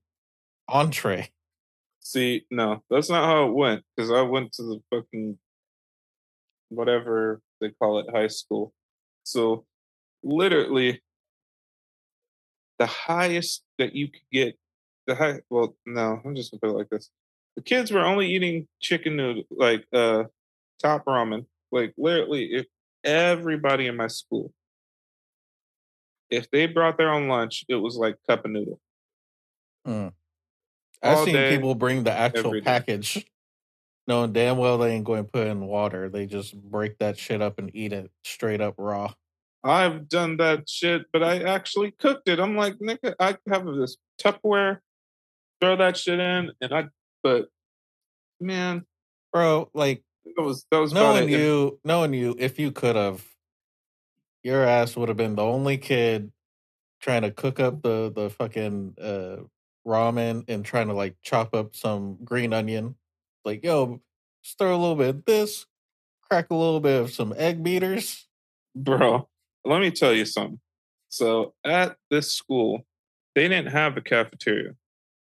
entree. 0.67 1.29
See, 2.01 2.45
no, 2.49 2.83
that's 2.89 3.09
not 3.09 3.25
how 3.25 3.47
it 3.47 3.53
went. 3.53 3.83
Because 3.95 4.11
I 4.11 4.21
went 4.21 4.53
to 4.53 4.63
the 4.63 4.79
fucking 4.89 5.37
whatever 6.69 7.41
they 7.61 7.69
call 7.69 7.99
it, 7.99 8.07
high 8.11 8.27
school. 8.27 8.73
So 9.23 9.65
literally, 10.23 11.01
the 12.77 12.85
highest 12.85 13.63
that 13.77 13.95
you 13.95 14.07
could 14.07 14.21
get, 14.31 14.57
the 15.07 15.15
high. 15.15 15.39
Well, 15.49 15.75
no, 15.85 16.21
I'm 16.23 16.35
just 16.35 16.51
gonna 16.51 16.59
put 16.61 16.69
it 16.69 16.77
like 16.77 16.89
this: 16.89 17.09
the 17.55 17.61
kids 17.61 17.91
were 17.91 18.05
only 18.05 18.27
eating 18.27 18.67
chicken 18.79 19.17
noodle, 19.17 19.43
like 19.51 19.85
uh, 19.93 20.23
top 20.81 21.05
ramen. 21.05 21.45
Like 21.71 21.93
literally, 21.97 22.45
if 22.53 22.65
everybody 23.03 23.87
in 23.87 23.95
my 23.95 24.07
school, 24.07 24.53
if 26.29 26.49
they 26.51 26.67
brought 26.67 26.97
their 26.97 27.11
own 27.11 27.27
lunch, 27.27 27.65
it 27.67 27.75
was 27.75 27.95
like 27.95 28.17
cup 28.27 28.45
of 28.45 28.51
noodle. 28.51 28.79
Mm. 29.87 30.13
I've 31.01 31.17
All 31.17 31.25
seen 31.25 31.33
day, 31.33 31.55
people 31.55 31.75
bring 31.75 32.03
the 32.03 32.11
actual 32.11 32.61
package, 32.61 33.25
knowing 34.07 34.33
damn 34.33 34.57
well 34.57 34.77
they 34.77 34.91
ain't 34.91 35.05
going 35.05 35.25
to 35.25 35.31
put 35.31 35.47
in 35.47 35.65
water. 35.65 36.09
They 36.09 36.25
just 36.25 36.59
break 36.61 36.97
that 36.99 37.17
shit 37.17 37.41
up 37.41 37.57
and 37.57 37.71
eat 37.73 37.93
it 37.93 38.11
straight 38.23 38.61
up 38.61 38.75
raw. 38.77 39.13
I've 39.63 40.07
done 40.07 40.37
that 40.37 40.69
shit, 40.69 41.03
but 41.11 41.23
I 41.23 41.43
actually 41.43 41.91
cooked 41.91 42.29
it. 42.29 42.39
I'm 42.39 42.55
like, 42.55 42.75
nigga, 42.79 43.15
I 43.19 43.37
have 43.49 43.65
this 43.65 43.97
Tupperware, 44.21 44.79
throw 45.59 45.75
that 45.77 45.97
shit 45.97 46.19
in, 46.19 46.51
and 46.61 46.73
I. 46.73 46.85
But 47.23 47.47
man, 48.39 48.85
Bro, 49.31 49.69
like 49.73 50.03
that 50.25 50.41
was 50.41 50.65
that 50.71 50.79
was 50.79 50.93
knowing 50.93 51.29
you, 51.29 51.79
knowing 51.83 52.13
you, 52.13 52.35
if 52.37 52.59
you 52.59 52.71
could 52.71 52.95
have, 52.95 53.25
your 54.43 54.63
ass 54.63 54.95
would 54.95 55.09
have 55.09 55.17
been 55.17 55.35
the 55.35 55.43
only 55.43 55.77
kid 55.77 56.31
trying 57.01 57.21
to 57.23 57.31
cook 57.31 57.59
up 57.59 57.81
the 57.81 58.11
the 58.13 58.29
fucking 58.29 58.95
uh, 59.01 59.37
ramen 59.87 60.43
and 60.47 60.65
trying 60.65 60.87
to 60.87 60.93
like 60.93 61.15
chop 61.21 61.53
up 61.53 61.75
some 61.75 62.17
green 62.23 62.53
onion. 62.53 62.95
Like, 63.45 63.63
yo, 63.63 64.01
just 64.43 64.57
throw 64.57 64.71
a 64.75 64.77
little 64.77 64.95
bit 64.95 65.09
of 65.09 65.25
this, 65.25 65.65
crack 66.21 66.49
a 66.49 66.55
little 66.55 66.79
bit 66.79 67.01
of 67.01 67.11
some 67.11 67.33
egg 67.37 67.63
beaters. 67.63 68.27
bro, 68.75 69.27
let 69.65 69.81
me 69.81 69.91
tell 69.91 70.13
you 70.13 70.25
something. 70.25 70.59
So 71.09 71.53
at 71.63 71.97
this 72.11 72.31
school, 72.31 72.85
they 73.35 73.47
didn't 73.47 73.71
have 73.71 73.97
a 73.97 74.01
cafeteria. 74.01 74.75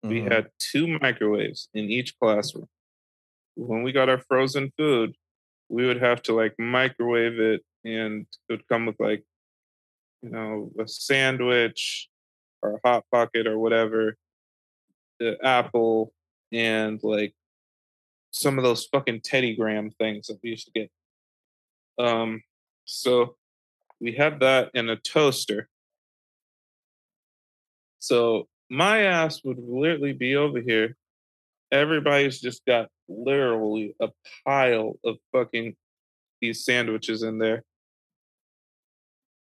We 0.03 0.21
Mhm. 0.21 0.31
had 0.31 0.51
two 0.59 0.87
microwaves 0.87 1.69
in 1.73 1.85
each 1.89 2.17
classroom. 2.19 2.67
When 3.55 3.83
we 3.83 3.91
got 3.91 4.09
our 4.09 4.19
frozen 4.19 4.71
food, 4.77 5.15
we 5.69 5.85
would 5.85 6.01
have 6.01 6.21
to 6.23 6.33
like 6.33 6.55
microwave 6.59 7.39
it, 7.39 7.61
and 7.83 8.25
it 8.49 8.53
would 8.53 8.67
come 8.67 8.85
with 8.85 8.99
like, 8.99 9.23
you 10.21 10.29
know, 10.29 10.71
a 10.79 10.87
sandwich 10.87 12.09
or 12.61 12.75
a 12.75 12.87
hot 12.87 13.03
pocket 13.11 13.47
or 13.47 13.59
whatever, 13.59 14.17
the 15.19 15.37
apple, 15.43 16.13
and 16.51 16.99
like 17.03 17.33
some 18.31 18.57
of 18.57 18.63
those 18.63 18.85
fucking 18.85 19.21
Teddy 19.21 19.55
Graham 19.55 19.91
things 19.91 20.27
that 20.27 20.39
we 20.43 20.51
used 20.51 20.65
to 20.65 20.71
get. 20.71 20.91
Um, 21.99 22.41
so 22.85 23.35
we 23.99 24.13
had 24.13 24.39
that 24.39 24.71
in 24.73 24.89
a 24.89 24.95
toaster, 24.95 25.69
So 28.03 28.49
my 28.69 29.03
ass 29.03 29.45
would 29.45 29.59
literally 29.59 30.11
be 30.11 30.35
over 30.35 30.59
here. 30.59 30.97
Everybody's 31.73 32.39
just 32.39 32.63
got 32.65 32.87
literally 33.09 33.95
a 33.99 34.09
pile 34.45 34.99
of 35.03 35.17
fucking 35.31 35.75
these 36.39 36.63
sandwiches 36.63 37.23
in 37.23 37.39
there. 37.39 37.63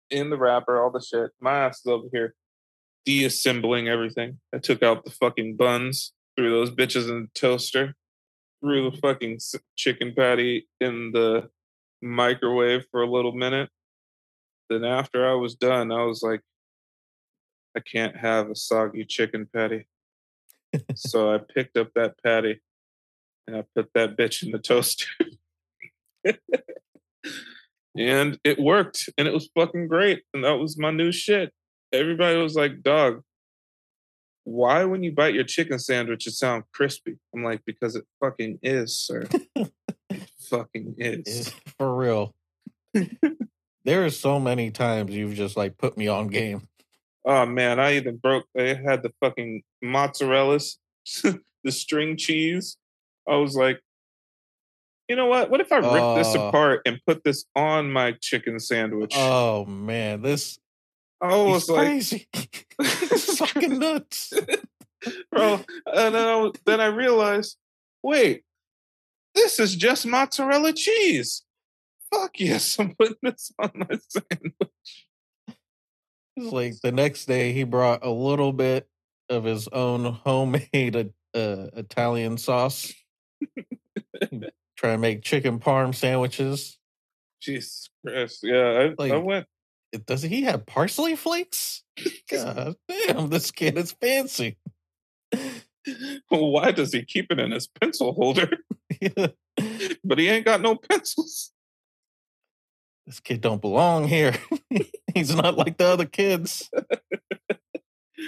In 0.10 0.30
the 0.30 0.38
wrapper, 0.38 0.82
all 0.82 0.92
the 0.92 1.02
shit. 1.02 1.32
My 1.42 1.66
ass 1.66 1.80
is 1.80 1.88
over 1.88 2.08
here 2.14 2.34
deassembling 3.06 3.90
everything. 3.90 4.40
I 4.54 4.60
took 4.60 4.82
out 4.82 5.04
the 5.04 5.12
fucking 5.12 5.58
buns, 5.58 6.14
threw 6.38 6.50
those 6.52 6.72
bitches 6.72 7.10
in 7.10 7.24
the 7.24 7.40
toaster, 7.40 7.96
threw 8.62 8.90
the 8.90 8.98
fucking 8.98 9.40
chicken 9.76 10.14
patty 10.16 10.68
in 10.80 11.12
the 11.12 11.50
microwave 12.02 12.86
for 12.92 13.02
a 13.02 13.12
little 13.12 13.34
minute. 13.34 13.70
Then 14.70 14.86
after 14.86 15.30
I 15.30 15.34
was 15.34 15.54
done, 15.56 15.92
I 15.92 16.04
was 16.04 16.24
like, 16.24 16.42
I 17.78 17.82
can't 17.82 18.16
have 18.16 18.50
a 18.50 18.56
soggy 18.56 19.06
chicken 19.06 19.48
patty. 19.54 19.88
So 20.96 21.34
I 21.34 21.40
picked 21.40 21.78
up 21.78 21.90
that 21.96 22.16
patty 22.24 22.62
and 23.48 23.58
I 23.58 23.64
put 23.76 23.90
that 23.94 24.18
bitch 24.18 24.44
in 24.44 24.52
the 24.52 24.60
toaster. 24.60 25.08
and 27.98 28.40
it 28.44 28.60
worked 28.60 29.10
and 29.18 29.28
it 29.28 29.34
was 29.34 29.50
fucking 29.56 29.88
great. 29.88 30.24
And 30.34 30.44
that 30.44 30.58
was 30.58 30.78
my 30.78 30.92
new 30.92 31.12
shit. 31.12 31.54
Everybody 31.94 32.38
was 32.38 32.56
like, 32.56 32.82
dog, 32.82 33.22
why 34.44 34.86
when 34.86 35.04
you 35.04 35.12
bite 35.12 35.34
your 35.34 35.44
chicken 35.44 35.80
sandwich 35.80 36.28
it 36.28 36.32
sound 36.32 36.64
crispy? 36.74 37.18
I'm 37.34 37.44
like, 37.44 37.62
because 37.66 37.96
it 37.96 38.06
fucking 38.20 38.60
is, 38.62 38.98
sir. 38.98 39.28
it 39.56 39.72
fucking 40.50 40.96
is. 40.98 41.54
For 41.78 41.96
real. 41.96 42.36
there 43.86 44.06
are 44.06 44.10
so 44.10 44.40
many 44.40 44.72
times 44.72 45.14
you've 45.14 45.34
just 45.34 45.58
like 45.58 45.78
put 45.78 45.98
me 45.98 46.08
on 46.08 46.28
game. 46.28 46.68
Oh 47.26 47.46
man, 47.46 47.80
I 47.80 47.96
even 47.96 48.18
broke 48.18 48.46
They 48.54 48.76
had 48.76 49.02
the 49.02 49.12
fucking 49.20 49.64
mozzarellas, 49.84 50.78
the 51.64 51.72
string 51.72 52.18
cheese. 52.18 52.78
I 53.28 53.38
was 53.38 53.56
like, 53.56 53.82
you 55.08 55.16
know 55.16 55.26
what? 55.26 55.50
What 55.50 55.62
if 55.62 55.72
I 55.72 55.78
rip 55.78 55.86
uh, 55.88 56.16
this 56.16 56.34
apart 56.36 56.82
and 56.86 57.00
put 57.06 57.24
this 57.24 57.46
on 57.56 57.92
my 57.92 58.14
chicken 58.22 58.60
sandwich? 58.60 59.14
Oh 59.16 59.66
man, 59.66 60.22
this 60.22 60.60
I 61.22 61.36
was 61.38 61.70
like, 61.70 61.88
crazy. 61.88 62.28
fucking 62.84 63.80
nuts, 63.80 64.34
bro. 65.32 65.62
And 65.86 66.16
then 66.16 66.28
I, 66.28 66.52
then 66.66 66.82
I 66.82 66.88
realized, 66.88 67.58
wait, 68.04 68.44
this 69.34 69.60
is 69.60 69.76
just 69.76 70.06
mozzarella 70.06 70.74
cheese. 70.74 71.44
Fuck 72.14 72.40
yes, 72.40 72.78
I'm 72.80 72.96
putting 72.96 73.18
this 73.22 73.52
on 73.60 73.72
my 73.76 73.98
sandwich. 74.10 75.08
It's 76.38 76.52
like 76.52 76.82
the 76.82 76.92
next 76.92 77.26
day, 77.26 77.54
he 77.54 77.64
brought 77.64 78.06
a 78.06 78.10
little 78.10 78.54
bit 78.54 78.88
of 79.30 79.44
his 79.44 79.68
own 79.70 80.06
homemade 80.06 80.96
uh, 81.34 81.68
Italian 81.74 82.38
sauce. 82.38 82.94
Try 84.78 84.92
to 84.92 84.98
make 84.98 85.24
chicken 85.24 85.60
parm 85.60 85.96
sandwiches. 85.96 86.78
Jesus 87.42 87.90
Christ! 88.06 88.40
Yeah, 88.44 88.94
I, 88.98 89.02
like, 89.02 89.14
I 89.14 89.18
went 89.18 89.48
does 90.06 90.22
he 90.22 90.44
have 90.44 90.66
parsley 90.66 91.16
flakes? 91.16 91.84
God 92.30 92.76
damn, 92.88 93.30
this 93.30 93.52
kid 93.52 93.78
is 93.78 93.94
fancy. 93.94 94.58
Well, 95.34 95.42
why 96.52 96.72
does 96.72 96.94
he 96.94 97.04
keep 97.04 97.32
it 97.32 97.40
in 97.40 97.52
his 97.52 97.68
pencil 97.68 98.14
holder? 98.14 98.50
yeah. 99.00 99.28
But 100.04 100.20
he 100.20 100.28
ain't 100.28 100.46
got 100.46 100.62
no 100.62 100.76
pencils. 100.76 101.52
This 103.06 103.20
kid 103.20 103.42
don't 103.42 103.62
belong 103.62 104.08
here. 104.08 104.34
He's 105.14 105.36
not 105.36 105.58
like 105.58 105.78
the 105.78 105.86
other 105.86 106.06
kids. 106.06 106.70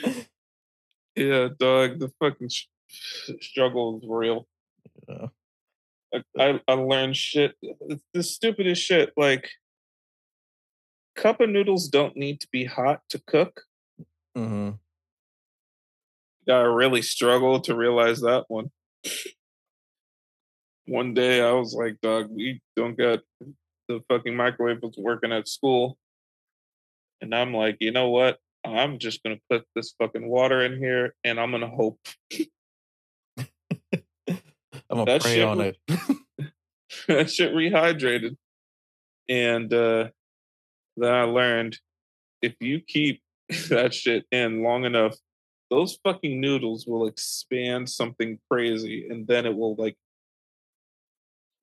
yeah, 1.16 1.48
dog. 1.60 2.00
The 2.00 2.12
fucking 2.20 2.50
sh- 2.50 2.68
struggle 3.42 3.98
is 3.98 4.08
real. 4.08 4.48
Yeah. 5.08 5.28
I, 6.14 6.24
I, 6.40 6.62
I 6.68 6.74
learned 6.74 7.18
shit. 7.18 7.56
the 8.14 8.24
stupidest 8.24 8.82
shit. 8.82 9.14
Like 9.18 9.50
cup 11.16 11.42
of 11.42 11.50
noodles 11.50 11.88
don't 11.90 12.16
need 12.16 12.40
to 12.42 12.48
be 12.52 12.64
hot 12.66 13.02
to 13.10 13.20
cook. 13.26 13.64
Mm-hmm. 14.38 14.72
I 16.50 16.62
really 16.62 17.02
struggled 17.02 17.66
to 17.66 17.76
realize 17.76 18.22
that 18.22 18.46
one. 18.48 18.72
one 20.86 21.14
day 21.14 21.42
I 21.42 21.52
was 21.52 21.74
like, 21.74 22.00
dog, 22.02 22.30
we 22.30 22.62
don't 22.76 22.98
get 22.98 23.20
the 23.88 24.02
fucking 24.10 24.36
microwave 24.36 24.82
was 24.82 24.96
working 24.98 25.32
at 25.32 25.48
school. 25.48 25.98
And 27.22 27.34
I'm 27.34 27.54
like, 27.54 27.78
you 27.80 27.92
know 27.92 28.10
what? 28.10 28.38
I'm 28.66 29.00
just 29.00 29.24
gonna 29.24 29.40
put 29.50 29.66
this 29.76 29.94
fucking 29.98 30.28
water 30.28 30.62
in 30.62 30.78
here 30.78 31.16
and 31.24 31.40
I'm 31.40 31.52
gonna 31.52 31.70
hope. 31.70 32.00
I'm 34.90 35.06
gonna 35.06 35.20
pray 35.20 35.42
on 35.42 35.60
re- 35.60 35.80
it. 35.88 35.98
that 37.08 37.30
shit 37.32 37.54
rehydrated. 37.54 38.36
And 39.30 39.74
uh 39.74 40.10
that 40.98 41.14
I 41.14 41.24
learned 41.24 41.78
if 42.42 42.56
you 42.60 42.80
keep 42.80 43.22
that 43.70 43.94
shit 43.94 44.26
in 44.32 44.64
long 44.64 44.86
enough, 44.86 45.16
those 45.70 45.98
fucking 46.04 46.40
noodles 46.40 46.86
will 46.88 47.08
expand 47.08 47.90
something 47.90 48.40
crazy 48.50 49.08
and 49.10 49.28
then 49.28 49.46
it 49.46 49.56
will 49.56 49.76
like 49.76 49.96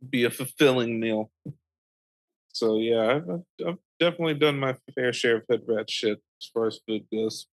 be 0.09 0.25
a 0.25 0.31
fulfilling 0.31 1.01
meal. 1.01 1.31
So 2.55 2.79
yeah, 2.79 3.17
I've, 3.17 3.67
I've 3.67 3.79
definitely 4.01 4.35
done 4.35 4.59
my 4.59 4.77
fair 4.95 5.13
share 5.13 5.37
of 5.37 5.43
head 5.51 5.61
rat 5.67 5.91
shit 5.91 6.21
as 6.41 6.51
far 6.53 6.69
as 6.69 6.81
food 6.87 7.05
goes. 7.13 7.47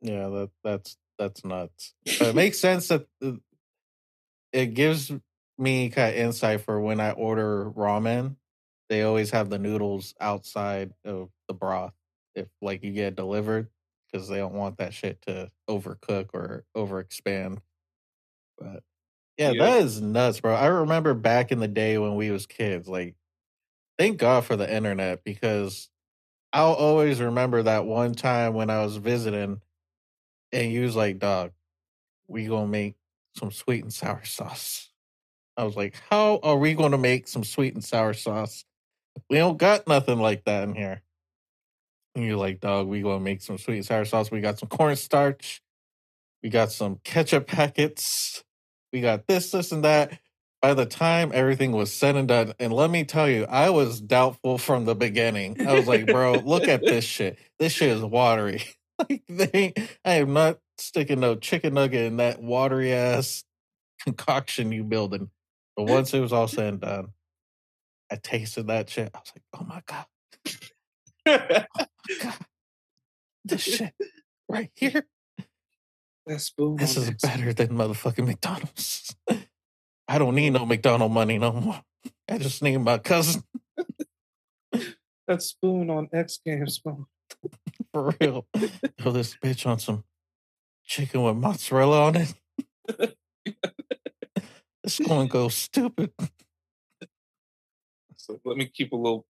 Yeah, 0.00 0.28
that 0.28 0.50
that's 0.62 0.96
that's 1.18 1.44
nuts. 1.44 1.94
But 2.04 2.28
it 2.28 2.34
makes 2.36 2.58
sense 2.58 2.88
that 2.88 3.06
it 4.52 4.74
gives 4.74 5.12
me 5.58 5.90
kind 5.90 6.14
of 6.14 6.20
insight 6.20 6.60
for 6.62 6.80
when 6.80 7.00
I 7.00 7.10
order 7.10 7.70
ramen 7.70 8.36
they 8.88 9.02
always 9.02 9.30
have 9.30 9.50
the 9.50 9.58
noodles 9.58 10.14
outside 10.20 10.92
of 11.04 11.30
the 11.48 11.54
broth 11.54 11.94
if 12.34 12.48
like 12.60 12.84
you 12.84 12.92
get 12.92 13.16
delivered 13.16 13.68
because 14.12 14.28
they 14.28 14.36
don't 14.36 14.54
want 14.54 14.78
that 14.78 14.92
shit 14.92 15.20
to 15.22 15.50
overcook 15.68 16.28
or 16.34 16.64
overexpand. 16.76 17.58
But 18.58 18.82
yeah, 19.38 19.52
yeah, 19.52 19.64
that 19.64 19.82
is 19.82 20.00
nuts, 20.00 20.40
bro. 20.40 20.54
I 20.54 20.66
remember 20.66 21.14
back 21.14 21.50
in 21.50 21.58
the 21.60 21.68
day 21.68 21.98
when 21.98 22.14
we 22.14 22.30
was 22.30 22.46
kids, 22.46 22.88
like 22.88 23.14
thank 23.98 24.18
God 24.18 24.44
for 24.44 24.56
the 24.56 24.72
internet 24.72 25.24
because 25.24 25.88
I'll 26.52 26.74
always 26.74 27.20
remember 27.20 27.62
that 27.62 27.84
one 27.86 28.14
time 28.14 28.54
when 28.54 28.70
I 28.70 28.82
was 28.82 28.96
visiting 28.96 29.60
and 30.52 30.72
you 30.72 30.82
was 30.82 30.96
like, 30.96 31.18
dog, 31.18 31.52
we 32.28 32.46
gonna 32.46 32.68
make 32.68 32.96
some 33.36 33.50
sweet 33.50 33.82
and 33.82 33.92
sour 33.92 34.24
sauce. 34.24 34.90
I 35.56 35.64
was 35.64 35.76
like, 35.76 35.94
how 36.10 36.40
are 36.42 36.56
we 36.56 36.74
gonna 36.74 36.98
make 36.98 37.28
some 37.28 37.44
sweet 37.44 37.74
and 37.74 37.84
sour 37.84 38.14
sauce 38.14 38.64
we 39.28 39.38
don't 39.38 39.56
got 39.56 39.86
nothing 39.86 40.18
like 40.18 40.44
that 40.44 40.64
in 40.64 40.74
here. 40.74 41.02
And 42.14 42.24
you're 42.24 42.36
like, 42.36 42.60
dog, 42.60 42.86
we 42.86 43.02
gonna 43.02 43.20
make 43.20 43.42
some 43.42 43.58
sweet 43.58 43.76
and 43.76 43.86
sour 43.86 44.04
sauce. 44.04 44.30
We 44.30 44.40
got 44.40 44.58
some 44.58 44.68
cornstarch. 44.68 45.62
We 46.42 46.50
got 46.50 46.70
some 46.70 47.00
ketchup 47.04 47.46
packets. 47.46 48.44
We 48.92 49.00
got 49.00 49.26
this, 49.26 49.50
this, 49.50 49.72
and 49.72 49.84
that. 49.84 50.18
By 50.64 50.72
the 50.72 50.86
time 50.86 51.30
everything 51.34 51.72
was 51.72 51.92
said 51.92 52.16
and 52.16 52.26
done, 52.26 52.54
and 52.58 52.72
let 52.72 52.88
me 52.88 53.04
tell 53.04 53.28
you, 53.28 53.44
I 53.44 53.68
was 53.68 54.00
doubtful 54.00 54.56
from 54.56 54.86
the 54.86 54.94
beginning. 54.94 55.58
I 55.68 55.74
was 55.74 55.86
like, 55.86 56.06
bro, 56.06 56.38
look 56.42 56.70
at 56.70 56.86
this 56.86 57.04
shit. 57.16 57.38
This 57.58 57.70
shit 57.70 57.90
is 57.90 58.00
watery. 58.02 58.62
like 58.98 59.24
they 59.28 59.74
I 60.06 60.14
am 60.14 60.32
not 60.32 60.60
sticking 60.78 61.20
no 61.20 61.34
chicken 61.34 61.74
nugget 61.74 62.06
in 62.06 62.16
that 62.16 62.40
watery 62.40 62.94
ass 62.94 63.44
concoction 64.04 64.72
you 64.72 64.84
building. 64.84 65.28
But 65.76 65.82
once 65.82 66.14
it 66.14 66.20
was 66.20 66.32
all 66.32 66.48
said 66.48 66.72
and 66.72 66.80
done, 66.80 67.08
I 68.10 68.16
tasted 68.16 68.68
that 68.68 68.88
shit. 68.88 69.10
I 69.14 69.18
was 69.18 69.32
like, 69.36 69.44
oh 69.60 69.64
my 69.66 69.82
God. 69.84 70.06
oh 71.26 71.86
my 72.08 72.16
God. 72.22 72.46
This 73.44 73.60
shit 73.60 73.92
right 74.48 74.70
here. 74.74 75.04
This 76.78 76.96
is 76.96 77.10
better 77.10 77.52
than 77.52 77.68
motherfucking 77.68 78.26
McDonald's. 78.26 79.14
I 80.08 80.18
don't 80.18 80.34
need 80.34 80.50
no 80.50 80.66
McDonald 80.66 81.12
money 81.12 81.38
no 81.38 81.52
more. 81.52 81.82
I 82.28 82.38
just 82.38 82.62
need 82.62 82.78
my 82.78 82.98
cousin. 82.98 83.42
that 85.26 85.42
spoon 85.42 85.90
on 85.90 86.08
X 86.12 86.38
Games, 86.44 86.78
bro. 86.78 87.06
For 87.92 88.14
real. 88.20 88.46
Throw 88.98 89.12
this 89.12 89.36
bitch 89.36 89.66
on 89.66 89.78
some 89.78 90.04
chicken 90.84 91.22
with 91.22 91.36
mozzarella 91.36 92.02
on 92.06 92.16
it. 92.16 92.34
it's 94.82 94.98
going 94.98 95.28
to 95.28 95.32
go 95.32 95.48
stupid. 95.48 96.12
So 98.16 98.40
let 98.44 98.56
me 98.56 98.66
keep 98.66 98.92
a 98.92 98.96
little, 98.96 99.26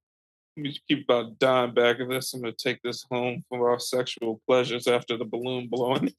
let 0.56 0.62
me 0.62 0.78
keep 0.88 1.04
about 1.04 1.26
a 1.26 1.30
dime 1.32 1.74
back 1.74 1.98
of 2.00 2.08
this. 2.08 2.32
I'm 2.32 2.42
gonna 2.42 2.52
take 2.52 2.80
this 2.82 3.04
home 3.10 3.42
for 3.48 3.70
our 3.70 3.80
sexual 3.80 4.40
pleasures 4.46 4.86
after 4.86 5.16
the 5.16 5.24
balloon 5.24 5.66
blowing. 5.68 6.12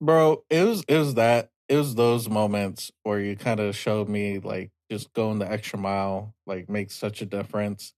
Bro, 0.00 0.44
it 0.48 0.62
was 0.62 0.84
it 0.86 0.98
was 0.98 1.14
that 1.14 1.50
it 1.68 1.76
was 1.76 1.94
those 1.94 2.28
moments 2.28 2.92
where 3.02 3.20
you 3.20 3.36
kind 3.36 3.60
of 3.60 3.76
showed 3.76 4.08
me 4.08 4.38
like 4.38 4.70
just 4.90 5.12
going 5.12 5.38
the 5.38 5.50
extra 5.50 5.78
mile 5.78 6.34
like 6.46 6.68
makes 6.68 6.94
such 6.94 7.22
a 7.22 7.26
difference. 7.26 7.92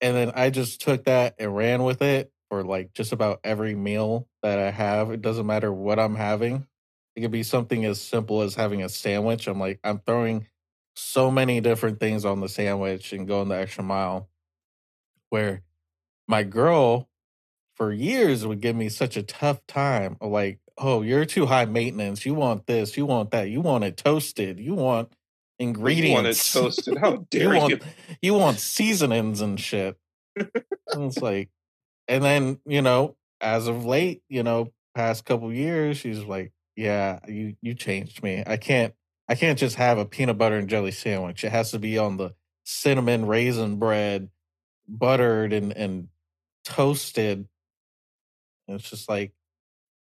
And 0.00 0.14
then 0.14 0.32
I 0.34 0.50
just 0.50 0.80
took 0.80 1.04
that 1.04 1.34
and 1.38 1.56
ran 1.56 1.82
with 1.82 2.02
it 2.02 2.30
for 2.50 2.62
like 2.62 2.92
just 2.92 3.12
about 3.12 3.40
every 3.44 3.74
meal 3.74 4.28
that 4.42 4.58
I 4.58 4.70
have. 4.70 5.10
It 5.10 5.22
doesn't 5.22 5.46
matter 5.46 5.72
what 5.72 5.98
I'm 5.98 6.16
having. 6.16 6.66
It 7.14 7.22
could 7.22 7.30
be 7.30 7.42
something 7.42 7.84
as 7.86 8.00
simple 8.00 8.42
as 8.42 8.54
having 8.54 8.82
a 8.82 8.88
sandwich. 8.90 9.48
I'm 9.48 9.58
like, 9.58 9.80
I'm 9.82 10.00
throwing 10.00 10.46
so 10.94 11.30
many 11.30 11.60
different 11.60 11.98
things 11.98 12.24
on 12.24 12.40
the 12.40 12.48
sandwich 12.48 13.12
and 13.12 13.26
going 13.26 13.48
the 13.48 13.56
extra 13.56 13.82
mile. 13.84 14.28
Where 15.30 15.62
my 16.28 16.42
girl 16.42 17.08
for 17.74 17.92
years 17.92 18.46
would 18.46 18.60
give 18.60 18.76
me 18.76 18.88
such 18.88 19.16
a 19.16 19.22
tough 19.22 19.66
time 19.66 20.16
of 20.20 20.30
like, 20.30 20.60
oh, 20.78 21.02
you're 21.02 21.24
too 21.24 21.46
high 21.46 21.64
maintenance. 21.64 22.26
You 22.26 22.34
want 22.34 22.66
this, 22.66 22.96
you 22.96 23.06
want 23.06 23.30
that, 23.30 23.48
you 23.48 23.60
want 23.60 23.84
it 23.84 23.96
toasted, 23.96 24.58
you 24.58 24.74
want 24.74 25.12
ingredients. 25.58 26.08
You 26.08 26.14
want 26.14 26.26
it 26.26 26.74
toasted. 26.76 26.98
How 26.98 27.16
dare 27.30 27.54
you? 27.54 27.58
Want, 27.60 27.70
you? 27.70 27.80
you 28.22 28.34
want 28.34 28.58
seasonings 28.58 29.40
and 29.40 29.58
shit. 29.58 29.96
and 30.36 30.50
it's 30.94 31.18
like, 31.18 31.50
and 32.08 32.22
then 32.22 32.58
you 32.66 32.82
know, 32.82 33.16
as 33.40 33.68
of 33.68 33.84
late, 33.84 34.22
you 34.28 34.42
know, 34.42 34.72
past 34.94 35.24
couple 35.24 35.52
years, 35.52 35.96
she's 35.96 36.22
like, 36.22 36.52
yeah, 36.76 37.20
you 37.26 37.56
you 37.62 37.74
changed 37.74 38.22
me. 38.22 38.42
I 38.46 38.56
can't 38.56 38.94
I 39.28 39.34
can't 39.34 39.58
just 39.58 39.76
have 39.76 39.98
a 39.98 40.04
peanut 40.04 40.38
butter 40.38 40.56
and 40.56 40.68
jelly 40.68 40.92
sandwich. 40.92 41.42
It 41.42 41.50
has 41.50 41.70
to 41.72 41.78
be 41.78 41.98
on 41.98 42.16
the 42.16 42.34
cinnamon 42.64 43.26
raisin 43.26 43.76
bread, 43.76 44.28
buttered 44.86 45.52
and 45.52 45.72
and 45.72 46.08
toasted. 46.64 47.48
It's 48.68 48.90
just 48.90 49.08
like 49.08 49.32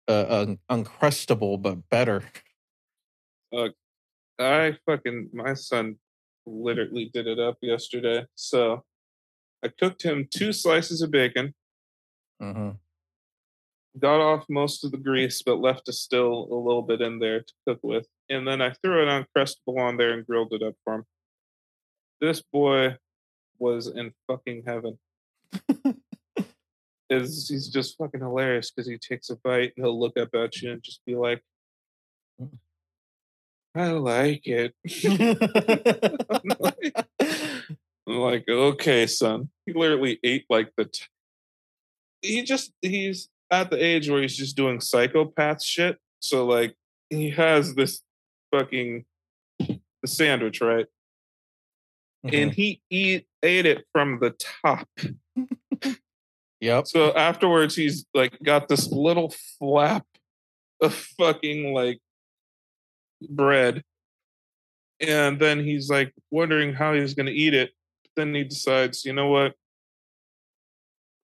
uh, 0.09 0.47
uncrustable, 0.71 1.61
but 1.61 1.89
better. 1.89 2.23
Uh, 3.55 3.69
I 4.39 4.77
fucking 4.87 5.31
my 5.33 5.55
son 5.55 5.97
literally 6.47 7.11
did 7.13 7.27
it 7.27 7.39
up 7.39 7.59
yesterday. 7.63 8.27
So 8.35 8.85
I 9.65 9.69
cooked 9.69 10.03
him 10.03 10.29
two 10.31 10.53
slices 10.53 11.03
of 11.03 11.11
bacon. 11.11 11.55
Mm-hmm. 12.43 12.71
Got 13.99 14.21
off 14.21 14.45
most 14.49 14.85
of 14.85 14.91
the 14.91 14.99
grease, 14.99 15.41
but 15.43 15.61
left 15.61 15.89
a 15.89 15.93
still 15.93 16.49
a 16.51 16.55
little 16.55 16.83
bit 16.83 17.01
in 17.01 17.21
there 17.21 17.41
to 17.41 17.53
cook 17.67 17.79
with. 17.83 18.07
And 18.29 18.47
then 18.47 18.61
I 18.61 18.73
threw 18.83 19.03
it 19.03 19.09
on 19.09 19.25
Uncrustable 19.37 19.79
on 19.79 19.97
there 19.97 20.13
and 20.13 20.27
grilled 20.27 20.53
it 20.53 20.63
up 20.63 20.75
for 20.85 20.95
him. 20.97 21.05
This 22.21 22.43
boy 22.43 22.97
was 23.59 23.87
in 23.87 24.13
fucking 24.27 24.65
heaven. 24.67 24.99
is 27.11 27.49
he's 27.49 27.69
just 27.69 27.97
fucking 27.99 28.21
hilarious 28.21 28.71
because 28.71 28.89
he 28.89 28.99
takes 28.99 29.31
a 29.31 29.37
bite 29.37 29.73
and 29.77 29.85
he'll 29.85 29.99
look 29.99 30.19
up 30.19 30.35
at 30.35 30.61
you 30.61 30.73
and 30.73 30.83
just 30.83 31.05
be 31.05 31.15
like. 31.15 31.43
I 33.77 33.91
like 33.91 34.47
it. 34.47 34.73
I'm, 35.05 36.43
like, 36.61 37.07
I'm 38.07 38.17
like, 38.17 38.45
okay, 38.49 39.07
son. 39.07 39.51
He 39.67 39.73
literally 39.73 40.21
ate 40.23 40.47
like 40.49 40.73
the. 40.77 40.85
T- 40.85 41.07
he 42.23 42.43
just 42.43 42.73
he's 42.81 43.29
at 43.51 43.71
the 43.71 43.85
age 43.85 44.09
where 44.09 44.23
he's 44.23 44.37
just 44.37 44.57
doing 44.57 44.81
psychopath 44.81 45.63
shit. 45.63 45.99
So 46.21 46.47
like 46.47 46.75
he 47.11 47.31
has 47.31 47.75
this 47.75 48.01
fucking 48.53 49.05
the 49.59 50.07
sandwich, 50.07 50.61
right? 50.61 50.87
Mm-hmm. 52.25 52.37
And 52.37 52.53
he 52.53 52.81
eat 52.91 53.27
ate 53.43 53.67
it 53.67 53.85
from 53.93 54.21
the 54.21 54.35
top. 54.63 54.89
Yep. 56.65 56.87
So 56.87 57.13
afterwards, 57.15 57.77
he's 57.77 58.07
like 58.15 58.39
got 58.43 58.69
this 58.69 58.91
little 58.91 59.35
flap 59.59 60.07
of 60.81 60.95
fucking 60.95 61.75
like 61.75 61.99
bread. 63.29 63.85
And 64.99 65.39
then 65.39 65.63
he's 65.63 65.91
like 65.91 66.15
wondering 66.31 66.73
how 66.73 66.95
he's 66.95 67.13
going 67.13 67.27
to 67.27 67.33
eat 67.33 67.53
it. 67.53 67.73
Then 68.17 68.35
he 68.35 68.45
decides, 68.45 69.05
you 69.05 69.13
know 69.13 69.29
what? 69.29 69.53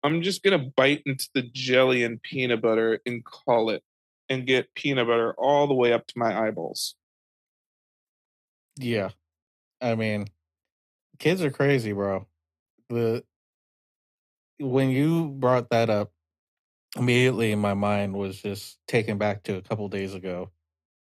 I'm 0.02 0.20
just 0.20 0.42
going 0.42 0.60
to 0.60 0.72
bite 0.76 1.02
into 1.06 1.28
the 1.34 1.42
jelly 1.42 2.04
and 2.04 2.22
peanut 2.22 2.60
butter 2.60 3.00
and 3.06 3.24
call 3.24 3.70
it 3.70 3.82
and 4.28 4.46
get 4.46 4.74
peanut 4.74 5.06
butter 5.06 5.32
all 5.38 5.66
the 5.66 5.74
way 5.74 5.94
up 5.94 6.06
to 6.08 6.18
my 6.18 6.38
eyeballs. 6.38 6.96
Yeah. 8.76 9.10
I 9.80 9.94
mean, 9.94 10.26
kids 11.18 11.42
are 11.42 11.50
crazy, 11.50 11.92
bro. 11.92 12.26
The 12.90 13.24
when 14.60 14.90
you 14.90 15.28
brought 15.28 15.70
that 15.70 15.90
up, 15.90 16.12
immediately 16.96 17.54
my 17.54 17.74
mind 17.74 18.14
was 18.14 18.40
just 18.42 18.78
taken 18.86 19.18
back 19.18 19.42
to 19.44 19.56
a 19.56 19.62
couple 19.62 19.88
days 19.88 20.14
ago, 20.14 20.50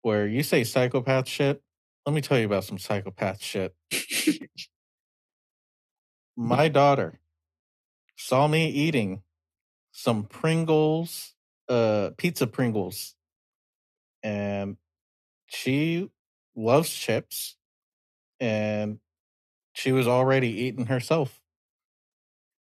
where 0.04 0.28
you 0.28 0.44
say 0.44 0.64
psychopath 0.64 1.28
shit. 1.28 1.62
Let 2.06 2.14
me 2.14 2.22
tell 2.22 2.38
you 2.40 2.46
about 2.46 2.64
some 2.64 2.78
psychopath 2.78 3.42
shit. 3.42 3.76
my 6.38 6.68
daughter 6.68 7.20
saw 8.16 8.48
me 8.48 8.70
eating 8.70 9.24
some 9.92 10.24
Pringles, 10.24 11.34
uh, 11.68 12.12
pizza 12.18 12.48
Pringles, 12.48 13.16
and 14.24 14.78
she 15.48 16.10
loves 16.56 16.90
chips, 16.90 17.58
and 18.40 19.00
she 19.74 19.92
was 19.92 20.08
already 20.08 20.50
eating 20.50 20.86
herself 20.86 21.41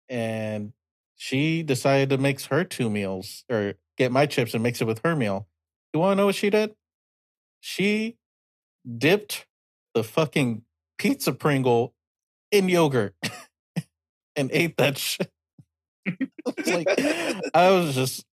and 0.09 0.73
she 1.15 1.63
decided 1.63 2.09
to 2.09 2.17
mix 2.17 2.45
her 2.47 2.63
two 2.63 2.89
meals 2.89 3.43
or 3.49 3.75
get 3.97 4.11
my 4.11 4.25
chips 4.25 4.53
and 4.53 4.63
mix 4.63 4.81
it 4.81 4.85
with 4.85 5.01
her 5.03 5.15
meal. 5.15 5.47
You 5.93 5.99
want 5.99 6.13
to 6.13 6.15
know 6.15 6.25
what 6.25 6.35
she 6.35 6.49
did? 6.49 6.75
She 7.61 8.17
dipped 8.97 9.47
the 9.93 10.03
fucking 10.03 10.63
pizza 10.97 11.31
Pringle 11.33 11.93
in 12.51 12.69
yogurt 12.69 13.15
and 14.35 14.49
ate 14.53 14.77
that 14.77 14.97
shit. 14.97 15.31
like 16.67 16.87
I 17.53 17.71
was 17.71 17.95
just 17.95 18.25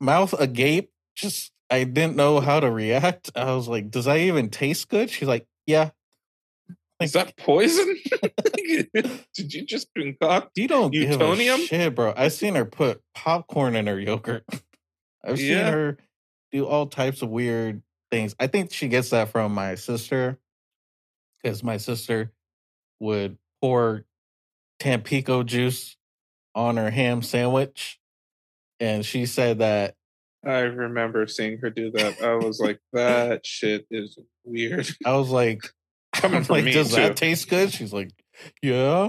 mouth 0.00 0.34
agape. 0.38 0.90
Just 1.14 1.52
I 1.70 1.84
didn't 1.84 2.16
know 2.16 2.40
how 2.40 2.60
to 2.60 2.70
react. 2.70 3.30
I 3.36 3.52
was 3.52 3.68
like, 3.68 3.90
"Does 3.90 4.06
that 4.06 4.16
even 4.16 4.48
taste 4.48 4.88
good?" 4.88 5.10
She's 5.10 5.28
like, 5.28 5.46
"Yeah." 5.66 5.90
Is 7.00 7.12
that 7.12 7.36
poison? 7.36 7.96
Did 9.34 9.54
you 9.54 9.64
just 9.64 9.88
concoct 9.96 10.56
you 10.56 10.68
don't 10.68 10.94
Utonium? 10.94 11.38
Give 11.38 11.60
a 11.60 11.66
shit, 11.66 11.94
bro. 11.94 12.14
I've 12.16 12.32
seen 12.32 12.54
her 12.54 12.64
put 12.64 13.02
popcorn 13.14 13.76
in 13.76 13.86
her 13.86 13.98
yogurt. 13.98 14.44
I've 15.24 15.40
yeah. 15.40 15.64
seen 15.64 15.72
her 15.72 15.98
do 16.52 16.66
all 16.66 16.86
types 16.86 17.22
of 17.22 17.30
weird 17.30 17.82
things. 18.10 18.34
I 18.40 18.46
think 18.46 18.72
she 18.72 18.88
gets 18.88 19.10
that 19.10 19.28
from 19.28 19.52
my 19.52 19.74
sister 19.74 20.38
because 21.42 21.62
my 21.62 21.76
sister 21.76 22.32
would 23.00 23.38
pour 23.60 24.04
Tampico 24.78 25.42
juice 25.42 25.96
on 26.54 26.76
her 26.76 26.90
ham 26.90 27.22
sandwich. 27.22 27.98
And 28.78 29.04
she 29.04 29.26
said 29.26 29.58
that. 29.58 29.94
I 30.44 30.60
remember 30.60 31.26
seeing 31.26 31.58
her 31.58 31.68
do 31.68 31.90
that. 31.92 32.22
I 32.22 32.34
was 32.34 32.60
like, 32.60 32.80
that 32.94 33.44
shit 33.44 33.86
is 33.90 34.18
weird. 34.44 34.88
I 35.04 35.16
was 35.16 35.30
like, 35.30 35.70
Coming 36.20 36.44
from 36.44 36.56
like, 36.56 36.64
me 36.64 36.72
does 36.72 36.90
too. 36.90 36.96
that 36.96 37.16
taste 37.16 37.48
good? 37.48 37.72
She's 37.72 37.92
like, 37.92 38.10
yeah. 38.62 39.08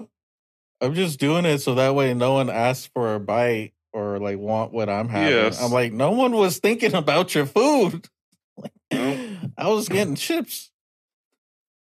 I'm 0.80 0.94
just 0.94 1.20
doing 1.20 1.46
it 1.46 1.60
so 1.60 1.76
that 1.76 1.94
way 1.94 2.14
no 2.14 2.34
one 2.34 2.50
asks 2.50 2.90
for 2.94 3.14
a 3.14 3.20
bite 3.20 3.74
or 3.94 4.18
like 4.18 4.40
want 4.40 4.72
what 4.72 4.90
I'm 4.90 5.10
having. 5.10 5.30
Yes. 5.30 5.62
I'm 5.62 5.72
like, 5.72 5.92
no 5.92 6.12
one 6.12 6.32
was 6.32 6.58
thinking 6.60 6.96
about 6.96 7.36
your 7.36 7.46
food. 7.46 8.08
I 8.92 9.68
was 9.68 9.90
getting 9.90 10.16
chips. 10.16 10.72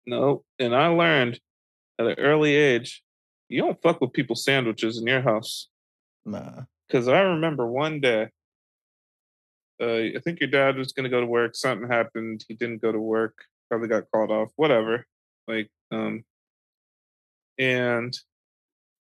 No, 0.07 0.43
and 0.59 0.75
I 0.75 0.89
learned 0.89 1.39
at 1.99 2.07
an 2.07 2.19
early 2.19 2.55
age, 2.57 3.03
you 3.49 3.61
don't 3.61 3.81
fuck 3.83 4.01
with 4.01 4.13
people's 4.13 4.45
sandwiches 4.45 4.99
in 4.99 5.07
your 5.07 5.21
house. 5.21 5.69
Nah. 6.25 6.63
Because 6.89 7.07
I 7.07 7.21
remember 7.21 7.67
one 7.67 8.01
day, 8.01 8.29
uh, 9.81 9.85
I 9.87 10.19
think 10.25 10.41
your 10.41 10.51
dad 10.51 10.77
was 10.77 10.93
going 10.93 11.05
to 11.05 11.11
go 11.11 11.21
to 11.21 11.27
work. 11.27 11.55
Something 11.55 11.89
happened. 11.89 12.45
He 12.49 12.55
didn't 12.55 12.83
go 12.83 12.91
to 12.91 12.99
work 12.99 13.35
probably 13.71 13.89
got 13.89 14.11
called 14.13 14.31
off, 14.31 14.51
whatever. 14.57 15.07
Like, 15.47 15.69
um, 15.91 16.25
and 17.59 18.17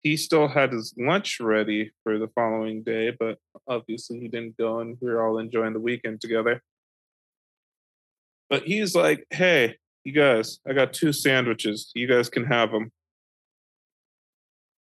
he 0.03 0.17
still 0.17 0.49
had 0.49 0.73
his 0.73 0.95
lunch 0.99 1.39
ready 1.41 1.93
for 2.03 2.19
the 2.19 2.29
following 2.29 2.83
day, 2.83 3.15
but 3.19 3.39
obviously 3.69 4.19
he 4.19 4.29
didn't 4.29 4.57
go, 4.57 4.81
and 4.81 4.97
we 5.01 5.11
were 5.11 5.25
all 5.25 5.39
enjoying 5.39 5.73
the 5.73 5.81
weekend 5.81 6.21
together. 6.21 6.63
But 8.51 8.65
he's 8.65 8.95
like, 8.95 9.27
"Hey, 9.31 9.77
you 10.05 10.13
guys, 10.13 10.59
I 10.67 10.73
got 10.73 10.93
two 10.93 11.13
sandwiches. 11.13 11.91
You 11.95 12.09
guys 12.09 12.29
can 12.29 12.45
have 12.47 12.73
them." 12.73 12.93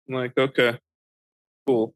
I'm 0.09 0.14
like, 0.14 0.36
"Okay, 0.36 0.78
cool." 1.66 1.95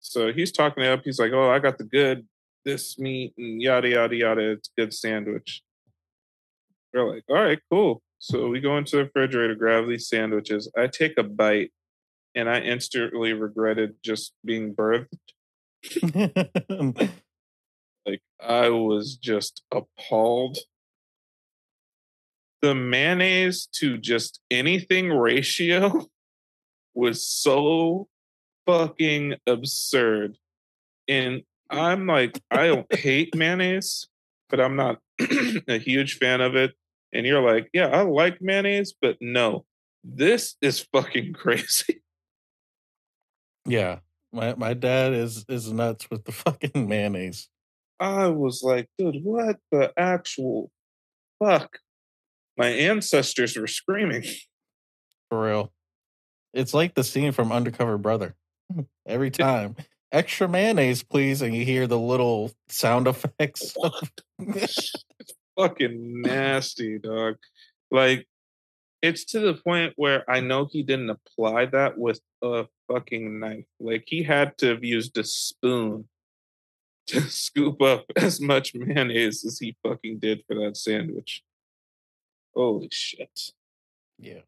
So 0.00 0.32
he's 0.32 0.52
talking 0.52 0.84
up. 0.84 1.02
He's 1.04 1.18
like, 1.18 1.32
"Oh, 1.32 1.50
I 1.50 1.58
got 1.60 1.78
the 1.78 1.84
good 1.84 2.26
this 2.64 2.98
meat 2.98 3.34
and 3.38 3.62
yada 3.62 3.88
yada 3.88 4.16
yada. 4.16 4.50
It's 4.52 4.70
good 4.76 4.92
sandwich. 4.92 5.62
We're 6.92 7.14
like, 7.14 7.24
all 7.28 7.36
right, 7.36 7.58
cool. 7.70 8.02
So 8.18 8.48
we 8.48 8.60
go 8.60 8.76
into 8.76 8.96
the 8.96 9.04
refrigerator, 9.04 9.54
grab 9.54 9.88
these 9.88 10.08
sandwiches. 10.08 10.70
I 10.76 10.88
take 10.88 11.18
a 11.18 11.22
bite 11.22 11.70
and 12.34 12.48
I 12.48 12.60
instantly 12.60 13.32
regretted 13.32 13.96
just 14.02 14.32
being 14.44 14.74
birthed. 14.74 15.06
like 18.06 18.22
I 18.40 18.70
was 18.70 19.16
just 19.16 19.62
appalled. 19.72 20.58
The 22.60 22.74
mayonnaise 22.74 23.68
to 23.76 23.98
just 23.98 24.40
anything 24.50 25.10
ratio 25.10 26.06
was 26.94 27.24
so 27.24 28.08
fucking 28.66 29.36
absurd. 29.46 30.36
And 31.06 31.42
I'm 31.70 32.06
like, 32.06 32.40
I 32.50 32.66
don't 32.66 32.92
hate 32.92 33.34
mayonnaise, 33.36 34.08
but 34.48 34.60
I'm 34.60 34.74
not 34.74 34.98
a 35.68 35.78
huge 35.78 36.18
fan 36.18 36.40
of 36.40 36.54
it. 36.56 36.72
And 37.12 37.26
you're 37.26 37.42
like, 37.42 37.70
yeah, 37.72 37.88
I 37.88 38.02
like 38.02 38.38
mayonnaise, 38.40 38.94
but 39.00 39.16
no, 39.20 39.64
this 40.04 40.56
is 40.60 40.80
fucking 40.92 41.32
crazy. 41.34 42.02
Yeah. 43.66 44.00
My 44.32 44.54
my 44.56 44.74
dad 44.74 45.14
is 45.14 45.44
is 45.48 45.72
nuts 45.72 46.10
with 46.10 46.24
the 46.24 46.32
fucking 46.44 46.88
mayonnaise. 46.88 47.48
I 48.00 48.28
was 48.28 48.62
like, 48.62 48.88
dude, 48.98 49.24
what 49.24 49.56
the 49.72 49.92
actual 49.96 50.70
fuck? 51.42 51.78
My 52.56 52.68
ancestors 52.68 53.56
were 53.56 53.66
screaming. 53.66 54.24
For 55.30 55.42
real. 55.42 55.72
It's 56.54 56.74
like 56.74 56.94
the 56.94 57.04
scene 57.04 57.32
from 57.32 57.52
Undercover 57.52 57.98
Brother. 57.98 58.34
Every 59.06 59.30
time. 59.30 59.76
Extra 60.10 60.48
mayonnaise, 60.48 61.02
please. 61.02 61.42
And 61.42 61.54
you 61.54 61.64
hear 61.64 61.86
the 61.86 61.98
little 61.98 62.52
sound 62.68 63.06
effects. 63.08 63.76
Fucking 65.58 66.22
nasty, 66.22 66.98
dog. 66.98 67.36
Like, 67.90 68.26
it's 69.02 69.24
to 69.26 69.40
the 69.40 69.54
point 69.54 69.92
where 69.96 70.28
I 70.30 70.40
know 70.40 70.68
he 70.70 70.82
didn't 70.82 71.10
apply 71.10 71.66
that 71.66 71.98
with 71.98 72.20
a 72.42 72.66
fucking 72.90 73.40
knife. 73.40 73.64
Like, 73.80 74.04
he 74.06 74.22
had 74.22 74.56
to 74.58 74.68
have 74.68 74.84
used 74.84 75.16
a 75.18 75.24
spoon 75.24 76.08
to 77.08 77.20
scoop 77.30 77.82
up 77.82 78.04
as 78.16 78.40
much 78.40 78.74
mayonnaise 78.74 79.44
as 79.44 79.58
he 79.58 79.76
fucking 79.86 80.18
did 80.18 80.42
for 80.46 80.54
that 80.56 80.76
sandwich. 80.76 81.42
Holy 82.54 82.88
shit. 82.90 83.52
Yeah. 84.18 84.40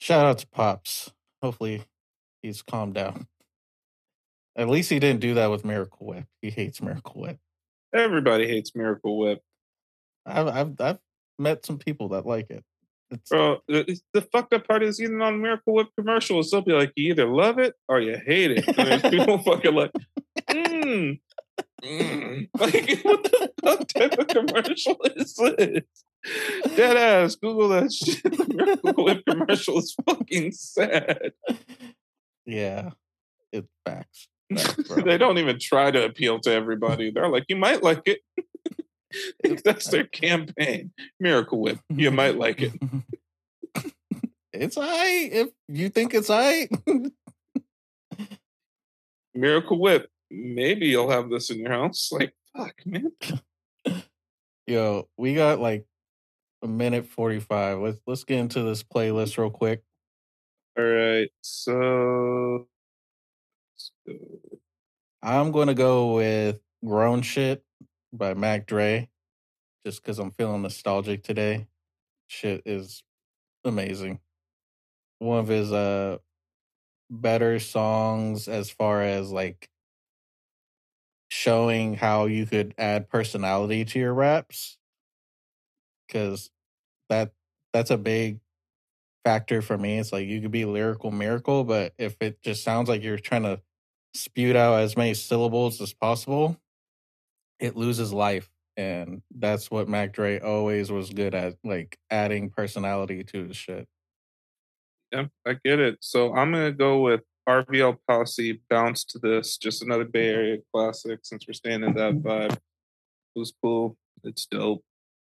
Shout 0.00 0.26
out 0.26 0.38
to 0.38 0.46
Pops. 0.48 1.12
Hopefully 1.42 1.84
he's 2.42 2.62
calmed 2.62 2.94
down. 2.94 3.26
At 4.56 4.68
least 4.68 4.90
he 4.90 4.98
didn't 4.98 5.20
do 5.20 5.34
that 5.34 5.50
with 5.50 5.64
Miracle 5.64 6.06
Whip. 6.06 6.24
He 6.42 6.50
hates 6.50 6.82
Miracle 6.82 7.20
Whip. 7.20 7.38
Everybody 7.94 8.46
hates 8.46 8.74
Miracle 8.74 9.18
Whip. 9.18 9.40
I've 10.28 10.48
I've, 10.48 10.80
I've 10.80 10.98
met 11.38 11.64
some 11.64 11.78
people 11.78 12.08
that 12.10 12.26
like 12.26 12.50
it. 12.50 12.64
It's, 13.10 13.30
Bro, 13.30 13.60
the, 13.68 13.98
the 14.12 14.20
fucked 14.20 14.52
up 14.52 14.68
part 14.68 14.82
is 14.82 15.00
even 15.00 15.22
on 15.22 15.40
Miracle 15.40 15.74
Whip 15.74 15.88
commercials, 15.96 16.50
they'll 16.50 16.60
be 16.60 16.72
like, 16.72 16.92
you 16.94 17.10
either 17.10 17.26
love 17.26 17.58
it 17.58 17.74
or 17.88 18.00
you 18.00 18.18
hate 18.18 18.50
it. 18.50 18.68
And 18.68 18.76
there's 18.76 19.02
people 19.10 19.38
fucking 19.38 19.74
like, 19.74 19.92
mm, 20.50 21.18
mm. 21.82 22.48
Like, 22.58 23.00
what 23.02 23.22
the 23.22 23.52
fuck 23.62 23.88
type 23.88 24.18
of 24.18 24.26
commercial 24.28 24.98
is 25.16 25.34
this? 25.34 25.84
Dead 26.76 26.96
ass. 26.96 27.36
Google 27.36 27.68
that 27.68 27.92
shit. 27.92 28.22
The 28.22 28.54
Miracle 28.54 29.04
Whip 29.04 29.24
commercial 29.26 29.78
is 29.78 29.96
fucking 30.04 30.52
sad. 30.52 31.32
Yeah, 32.44 32.90
it's 33.52 33.68
facts. 33.86 34.28
facts 34.54 35.02
they 35.04 35.16
don't 35.16 35.38
even 35.38 35.58
try 35.58 35.90
to 35.90 36.04
appeal 36.04 36.40
to 36.40 36.50
everybody. 36.50 37.10
They're 37.10 37.28
like, 37.28 37.44
you 37.48 37.56
might 37.56 37.82
like 37.82 38.02
it. 38.06 38.20
If 39.44 39.62
that's 39.62 39.88
their 39.88 40.04
campaign. 40.04 40.92
Miracle 41.18 41.60
Whip. 41.60 41.78
You 41.88 42.10
might 42.10 42.36
like 42.36 42.62
it. 42.62 42.72
It's 44.50 44.78
I. 44.78 45.28
If 45.30 45.48
you 45.68 45.88
think 45.88 46.14
it's 46.14 46.30
I. 46.30 46.68
Miracle 49.34 49.78
Whip. 49.78 50.10
Maybe 50.30 50.88
you'll 50.88 51.10
have 51.10 51.30
this 51.30 51.50
in 51.50 51.58
your 51.58 51.70
house. 51.70 52.10
Like, 52.10 52.34
fuck, 52.56 52.74
man. 52.84 53.12
Yo, 54.66 55.08
we 55.16 55.34
got 55.34 55.60
like 55.60 55.86
a 56.62 56.66
minute 56.66 57.06
forty 57.06 57.40
five. 57.40 57.78
Let's 57.78 58.00
let's 58.06 58.24
get 58.24 58.38
into 58.38 58.62
this 58.62 58.82
playlist 58.82 59.38
real 59.38 59.50
quick. 59.50 59.82
All 60.76 60.84
right. 60.84 61.30
So 61.42 62.66
I'm 65.22 65.52
gonna 65.52 65.74
go 65.74 66.14
with 66.14 66.60
Grown 66.84 67.22
Shit 67.22 67.62
by 68.12 68.34
Mac 68.34 68.66
Dre, 68.66 69.08
just 69.86 70.02
because 70.02 70.18
I'm 70.18 70.30
feeling 70.32 70.62
nostalgic 70.62 71.22
today. 71.22 71.66
Shit 72.28 72.62
is 72.66 73.02
amazing. 73.64 74.20
One 75.18 75.38
of 75.40 75.48
his 75.48 75.72
uh 75.72 76.18
better 77.10 77.58
songs 77.58 78.48
as 78.48 78.70
far 78.70 79.02
as 79.02 79.30
like 79.30 79.68
showing 81.30 81.94
how 81.94 82.26
you 82.26 82.46
could 82.46 82.74
add 82.78 83.08
personality 83.08 83.84
to 83.84 83.98
your 83.98 84.14
raps 84.14 84.78
because 86.06 86.50
that 87.08 87.32
that's 87.72 87.90
a 87.90 87.98
big 87.98 88.40
factor 89.24 89.62
for 89.62 89.76
me 89.76 89.98
it's 89.98 90.12
like 90.12 90.26
you 90.26 90.40
could 90.40 90.50
be 90.50 90.64
lyrical 90.64 91.10
miracle 91.10 91.64
but 91.64 91.92
if 91.98 92.16
it 92.20 92.40
just 92.42 92.64
sounds 92.64 92.88
like 92.88 93.02
you're 93.02 93.18
trying 93.18 93.42
to 93.42 93.60
spew 94.14 94.56
out 94.56 94.80
as 94.80 94.96
many 94.96 95.14
syllables 95.14 95.80
as 95.80 95.92
possible 95.92 96.56
it 97.60 97.76
loses 97.76 98.12
life. 98.12 98.48
And 98.76 99.22
that's 99.36 99.70
what 99.70 99.88
Mac 99.88 100.12
Dre 100.12 100.38
always 100.38 100.92
was 100.92 101.10
good 101.10 101.34
at, 101.34 101.54
like 101.64 101.98
adding 102.10 102.50
personality 102.50 103.24
to 103.24 103.48
the 103.48 103.54
shit. 103.54 103.88
Yeah, 105.12 105.26
I 105.46 105.56
get 105.64 105.80
it. 105.80 105.98
So 106.00 106.34
I'm 106.34 106.52
gonna 106.52 106.70
go 106.70 107.00
with 107.00 107.22
RBL 107.48 107.96
Posse, 108.06 108.60
Bounce 108.68 109.04
to 109.06 109.18
This, 109.18 109.56
just 109.56 109.82
another 109.82 110.04
Bay 110.04 110.28
mm-hmm. 110.28 110.38
Area 110.38 110.58
classic 110.72 111.20
since 111.22 111.46
we're 111.48 111.54
staying 111.54 111.82
in 111.82 111.94
that 111.94 112.14
mm-hmm. 112.14 112.28
vibe. 112.28 112.52
It 112.52 113.38
was 113.38 113.52
cool. 113.62 113.96
It's 114.22 114.46
dope. 114.46 114.84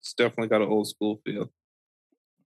It's 0.02 0.14
definitely 0.14 0.50
got 0.50 0.62
an 0.62 0.68
old 0.68 0.88
school 0.88 1.22
feel. 1.26 1.52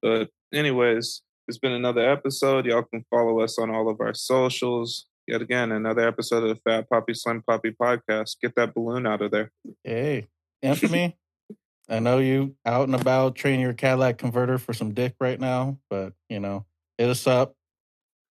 But 0.01 0.29
anyways, 0.53 1.21
it's 1.47 1.57
been 1.57 1.71
another 1.71 2.09
episode. 2.09 2.65
Y'all 2.65 2.83
can 2.83 3.05
follow 3.09 3.39
us 3.41 3.57
on 3.57 3.69
all 3.69 3.89
of 3.89 3.99
our 4.01 4.13
socials 4.13 5.07
yet 5.27 5.41
again 5.41 5.71
another 5.71 6.07
episode 6.07 6.43
of 6.43 6.49
the 6.49 6.61
Fat 6.69 6.89
Poppy 6.89 7.13
Slim 7.13 7.41
Poppy 7.41 7.71
podcast. 7.71 8.37
Get 8.41 8.55
that 8.55 8.73
balloon 8.73 9.05
out 9.05 9.21
of 9.21 9.31
there. 9.31 9.51
Hey, 9.83 10.27
Anthony, 10.61 11.17
I 11.89 11.99
know 11.99 12.19
you 12.19 12.55
out 12.65 12.87
and 12.87 12.95
about 12.95 13.35
training 13.35 13.61
your 13.61 13.73
Cadillac 13.73 14.17
converter 14.17 14.57
for 14.57 14.73
some 14.73 14.93
dick 14.93 15.15
right 15.19 15.39
now, 15.39 15.79
but 15.89 16.13
you 16.29 16.39
know, 16.39 16.65
hit 16.97 17.09
us 17.09 17.27
up. 17.27 17.55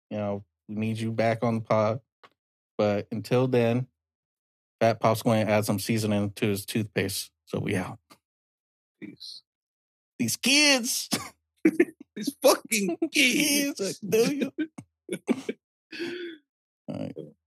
You 0.10 0.18
know, 0.18 0.44
we 0.68 0.76
need 0.76 0.98
you 0.98 1.12
back 1.12 1.44
on 1.44 1.56
the 1.56 1.62
pod. 1.62 2.00
But 2.78 3.08
until 3.12 3.48
then, 3.48 3.88
Fat 4.80 5.00
Pop's 5.00 5.22
going 5.22 5.46
to 5.46 5.52
add 5.52 5.66
some 5.66 5.80
seasoning 5.80 6.32
to 6.32 6.48
his 6.48 6.66
toothpaste. 6.66 7.30
So 7.46 7.60
we 7.60 7.76
out. 7.76 8.00
Peace. 9.00 9.44
These 10.18 10.38
kids. 10.38 11.10
These 12.16 12.36
fucking 12.42 12.98
kids. 13.14 13.80
I 13.80 14.10
tell 14.12 14.32
you. 14.32 14.52
All 16.92 17.00
right. 17.00 17.16
Mm. 17.18 17.41